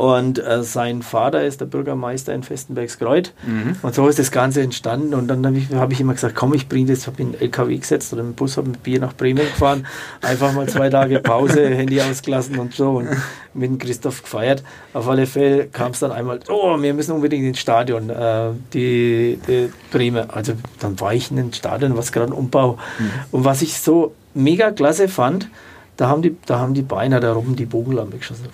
[0.00, 3.34] und äh, sein Vater ist der Bürgermeister in Festenbergskreuth.
[3.46, 3.76] Mhm.
[3.82, 5.12] Und so ist das Ganze entstanden.
[5.12, 7.40] Und dann habe ich, hab ich immer gesagt, komm, ich bringe das, habe in den
[7.42, 9.86] LKW gesetzt oder im Bus, habe mit Bier nach Bremen gefahren.
[10.22, 12.92] Einfach mal zwei Tage Pause, Handy ausgelassen und so.
[12.92, 13.08] Und
[13.52, 14.62] mit Christoph gefeiert.
[14.94, 19.38] Auf alle Fälle kam es dann einmal, oh, wir müssen unbedingt ins Stadion, äh, die,
[19.46, 20.28] die Bremer.
[20.34, 22.78] Also dann war ich in den Stadion, was gerade Umbau.
[22.98, 23.10] Mhm.
[23.32, 25.50] Und was ich so mega klasse fand,
[25.98, 28.46] da haben die, da haben die Beine da oben die Bogenlampe geschossen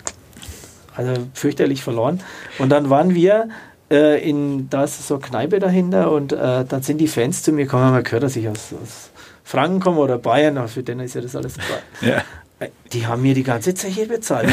[0.97, 2.21] also fürchterlich verloren.
[2.59, 3.49] Und dann waren wir
[3.91, 7.53] äh, in, da ist so eine Kneipe dahinter und äh, dann sind die Fans zu
[7.53, 9.11] mir gekommen, haben gehört, dass ich aus, aus
[9.45, 11.55] Franken komme oder Bayern, aber für den ist ja das alles
[12.01, 12.23] ja.
[12.59, 14.49] Äh, die haben mir die ganze Zeche bezahlt.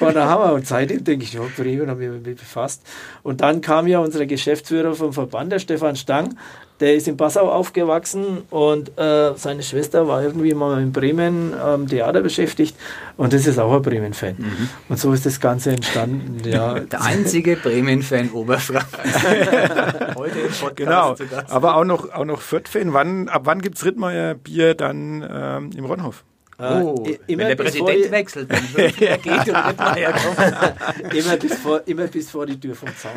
[0.00, 0.54] War der Hammer.
[0.54, 2.82] Und seitdem denke ich, ja, Bremen haben wir mit befasst.
[3.22, 6.36] Und dann kam ja unser Geschäftsführer vom Verband, der Stefan Stang,
[6.80, 11.82] der ist in Passau aufgewachsen und äh, seine Schwester war irgendwie mal in Bremen am
[11.82, 12.76] ähm, Theater beschäftigt
[13.16, 14.36] und das ist auch ein Bremen-Fan.
[14.38, 14.68] Mhm.
[14.88, 16.38] Und so ist das Ganze entstanden.
[16.48, 16.78] Ja.
[16.78, 19.00] Der einzige Bremen-Fan Oberfranken.
[20.14, 21.16] Heute im Podcast genau.
[21.48, 22.94] Aber auch noch, auch noch Fürth-Fan.
[22.94, 26.24] Wann, ab wann gibt es Rittmeier Bier dann ähm, im Ronhof?
[26.58, 31.14] Äh, oh, wenn der Präsident vor, wechselt, dann wird geht und Rittmeier kommt.
[31.14, 33.12] immer, bis vor, immer bis vor die Tür vom Zaun.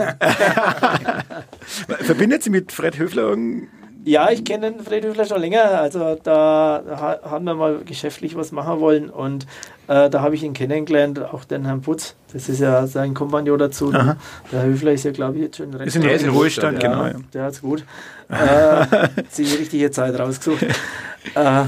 [1.99, 3.69] Verbindet Sie mit Fred Höfler irgendein
[4.03, 5.80] ja, ich kenne den Fred Höfler schon länger.
[5.80, 9.45] Also da haben wir mal geschäftlich was machen wollen und
[9.88, 12.15] äh, da habe ich ihn kennengelernt, auch den Herrn Putz.
[12.34, 13.93] Das ist ja sein Kompagnon dazu.
[13.93, 14.15] Aha.
[14.51, 15.88] Der Höfler ist ja, glaube ich, jetzt schon recht.
[15.88, 17.05] Ist in, in Ruhestand, genau.
[17.05, 17.13] Ja.
[17.34, 17.84] Der hat es gut.
[18.30, 19.07] äh,
[19.38, 20.63] die richtige Zeit rausgesucht.
[21.36, 21.63] äh,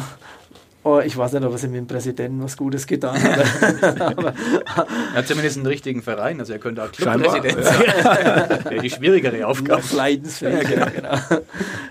[0.86, 3.40] Oh, ich weiß nicht, ob er mit dem Präsidenten was Gutes getan hat.
[3.82, 7.84] er hat zumindest einen richtigen Verein, also er könnte auch Clubpräsident sein.
[8.74, 8.82] Ja.
[8.82, 9.82] die schwierigere Aufgabe.
[9.96, 11.16] Leidensfähig, ja, genau.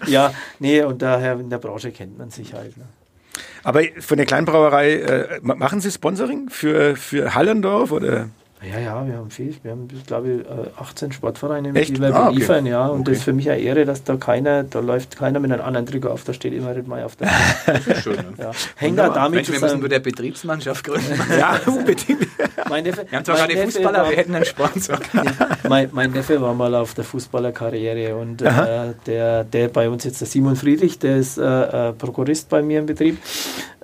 [0.06, 2.76] ja, nee, und daher in der Branche kennt man sich halt.
[2.76, 2.84] Ne.
[3.62, 8.28] Aber von der Kleinbrauerei, äh, machen Sie Sponsoring für, für Hallendorf oder?
[8.70, 9.54] Ja, ja, wir haben viel.
[9.62, 11.96] Wir haben, glaube ich, 18 äh, Sportvereine, Echt?
[11.96, 12.70] die wir ah, beliefern, okay.
[12.70, 12.86] ja.
[12.86, 13.10] Und okay.
[13.10, 15.86] das ist für mich eine Ehre, dass da keiner, da läuft keiner mit einem anderen
[15.86, 17.28] Trikot auf, da steht immer Rittmeier auf der
[18.02, 18.24] schön, ne?
[18.38, 18.52] ja.
[18.76, 21.20] Hängt da damit Mensch, wir müssen nur der Betriebsmannschaft gründen.
[21.38, 22.28] ja, unbedingt.
[22.68, 24.98] Mein Neffe, wir haben zwar gerade Fußballer, war, wir hätten einen Sponsor.
[25.68, 30.20] mein, mein, Neffe war mal auf der Fußballerkarriere und äh, der, der bei uns jetzt,
[30.20, 31.42] der Simon Friedrich, der ist äh,
[31.88, 33.18] äh Prokurist bei mir im Betrieb.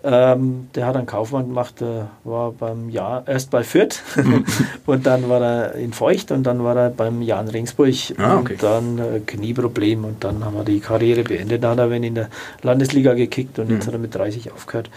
[0.05, 4.03] Ähm, der hat einen Kaufmann gemacht, der war beim Jahr, erst bei Fürth
[4.87, 8.53] und dann war er in Feucht und dann war er beim Jan Ringsburg ah, okay.
[8.53, 11.65] und dann äh, Knieproblem und dann haben wir die Karriere beendet.
[11.65, 12.29] Da hat er wenn in der
[12.63, 13.75] Landesliga gekickt und mhm.
[13.75, 14.89] jetzt hat er mit 30 aufgehört.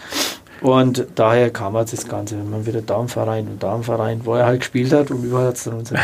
[0.62, 3.82] Und daher kam halt das Ganze, wenn man wieder da im Verein und da im
[3.82, 5.96] Verein, wo er halt gespielt hat und überall hat es dann unser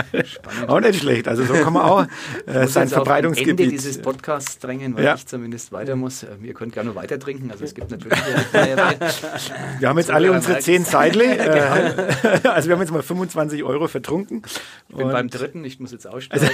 [0.66, 1.28] Auch nicht schlecht.
[1.28, 2.06] Also so kann man auch
[2.46, 3.60] äh, sein Verbreitungsgebiet.
[3.60, 5.14] Ende dieses Podcasts drängen, weil ja.
[5.14, 6.22] ich zumindest weiter muss.
[6.22, 7.50] Ähm, ihr könnt gerne weiter trinken.
[7.50, 8.18] Also es gibt natürlich.
[9.78, 11.22] wir haben jetzt alle unsere zehn Seidle.
[11.32, 12.50] Äh, genau.
[12.50, 14.42] also wir haben jetzt mal 25 Euro vertrunken.
[14.88, 16.48] Ich bin beim dritten, ich muss jetzt aussteigen.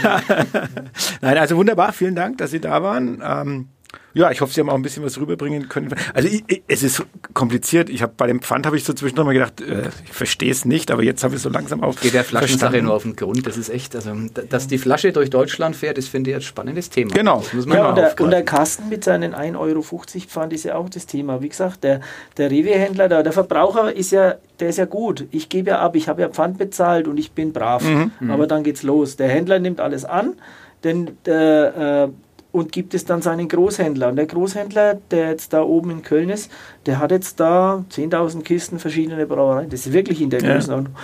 [1.21, 1.93] Nein, also wunderbar.
[1.93, 3.23] Vielen Dank, dass Sie da waren.
[3.25, 3.69] Ähm,
[4.15, 5.95] ja, ich hoffe, Sie haben auch ein bisschen was rüberbringen können.
[6.15, 7.05] Also ich, ich, es ist
[7.35, 7.91] kompliziert.
[7.91, 10.65] Ich habe bei dem Pfand habe ich so zwischendurch mal gedacht, äh, ich verstehe es
[10.65, 12.01] nicht, aber jetzt habe ich so langsam auf.
[12.01, 13.47] Geht der Flaschensache nur auf den Grund.
[13.47, 14.15] Das ist echt, also
[14.49, 17.13] dass die Flasche durch Deutschland fährt, das finde ich ein spannendes Thema.
[17.13, 17.41] Genau.
[17.41, 20.65] Das muss man ja, und, der, und der Kasten mit seinen 1,50 Euro Pfand ist
[20.65, 21.43] ja auch das Thema.
[21.43, 22.01] Wie gesagt, der,
[22.37, 25.27] der Rewe-Händler da, der Verbraucher ist ja, der ist ja gut.
[25.31, 27.85] Ich gebe ja ab, ich habe ja Pfand bezahlt und ich bin brav.
[27.85, 28.31] Mhm.
[28.31, 29.17] Aber dann geht's los.
[29.17, 30.35] Der Händler nimmt alles an,
[30.83, 32.28] denn der, äh,
[32.59, 34.09] und gibt es dann seinen Großhändler.
[34.09, 36.51] Und der Großhändler, der jetzt da oben in Köln ist,
[36.87, 39.71] der hat jetzt da 10.000 Kisten verschiedene Brauereien.
[39.71, 40.55] Das ist wirklich in der ja.
[40.55, 40.95] Größenordnung.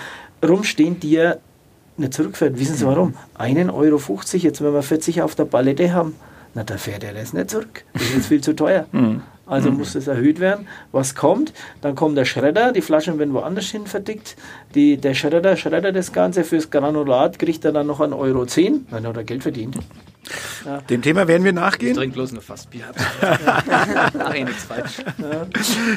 [0.47, 1.39] Rumstehen, die er
[1.97, 2.59] nicht zurückfährt.
[2.59, 3.15] Wissen Sie warum?
[3.39, 4.01] 1,50 Euro,
[4.33, 6.15] jetzt wenn wir 40 auf der Palette haben,
[6.55, 7.85] na, da fährt er das nicht zurück.
[7.93, 8.87] Das ist jetzt viel zu teuer.
[8.93, 9.23] Mhm.
[9.47, 9.77] Also mhm.
[9.77, 10.67] muss das erhöht werden.
[10.91, 11.53] Was kommt?
[11.83, 14.37] Dann kommt der Schredder, die Flaschen werden woanders hin verdickt.
[14.75, 18.87] Die, der Schredder schreddert das Ganze fürs Granulat, kriegt er dann noch einen Euro 10,
[18.91, 19.77] dann hat er Geld verdient.
[20.65, 20.81] Ja.
[20.81, 21.93] Dem Thema werden wir nachgehen.
[21.93, 22.85] Ich trinke bloß nur Fassbier.
[24.15, 24.99] Mach eh nichts falsch.
[25.19, 25.47] Ja.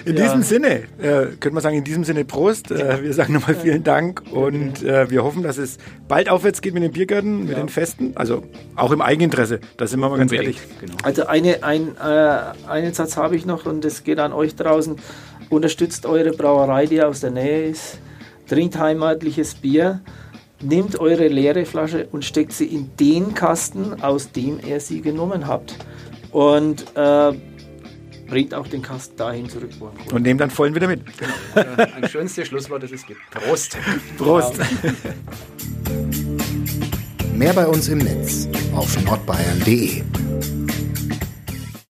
[0.05, 2.71] In diesem Sinne, äh, könnte man sagen, in diesem Sinne Prost.
[2.71, 6.73] Äh, wir sagen nochmal vielen Dank und äh, wir hoffen, dass es bald aufwärts geht
[6.73, 8.13] mit den Biergärten, mit den Festen.
[8.15, 8.43] Also
[8.75, 9.59] auch im Eigeninteresse.
[9.77, 10.59] Da sind wir mal ganz ehrlich.
[10.81, 10.95] Genau.
[11.03, 14.97] Also eine, ein, äh, einen Satz habe ich noch und das geht an euch draußen.
[15.49, 17.99] Unterstützt eure Brauerei, die aus der Nähe ist.
[18.47, 20.01] Trinkt heimatliches Bier
[20.61, 25.47] nehmt eure leere Flasche und steckt sie in den Kasten, aus dem ihr sie genommen
[25.47, 25.75] habt.
[26.31, 27.33] Und äh,
[28.27, 29.71] bringt auch den Kasten dahin zurück.
[30.11, 31.01] Und nehmt dann vollen wieder mit.
[31.17, 31.83] Genau.
[31.95, 33.19] Ein schönstes Schlusswort, das es gibt.
[33.31, 33.77] Prost.
[34.17, 34.59] Prost.
[37.33, 40.03] Mehr bei uns im Netz auf nordbayern.de.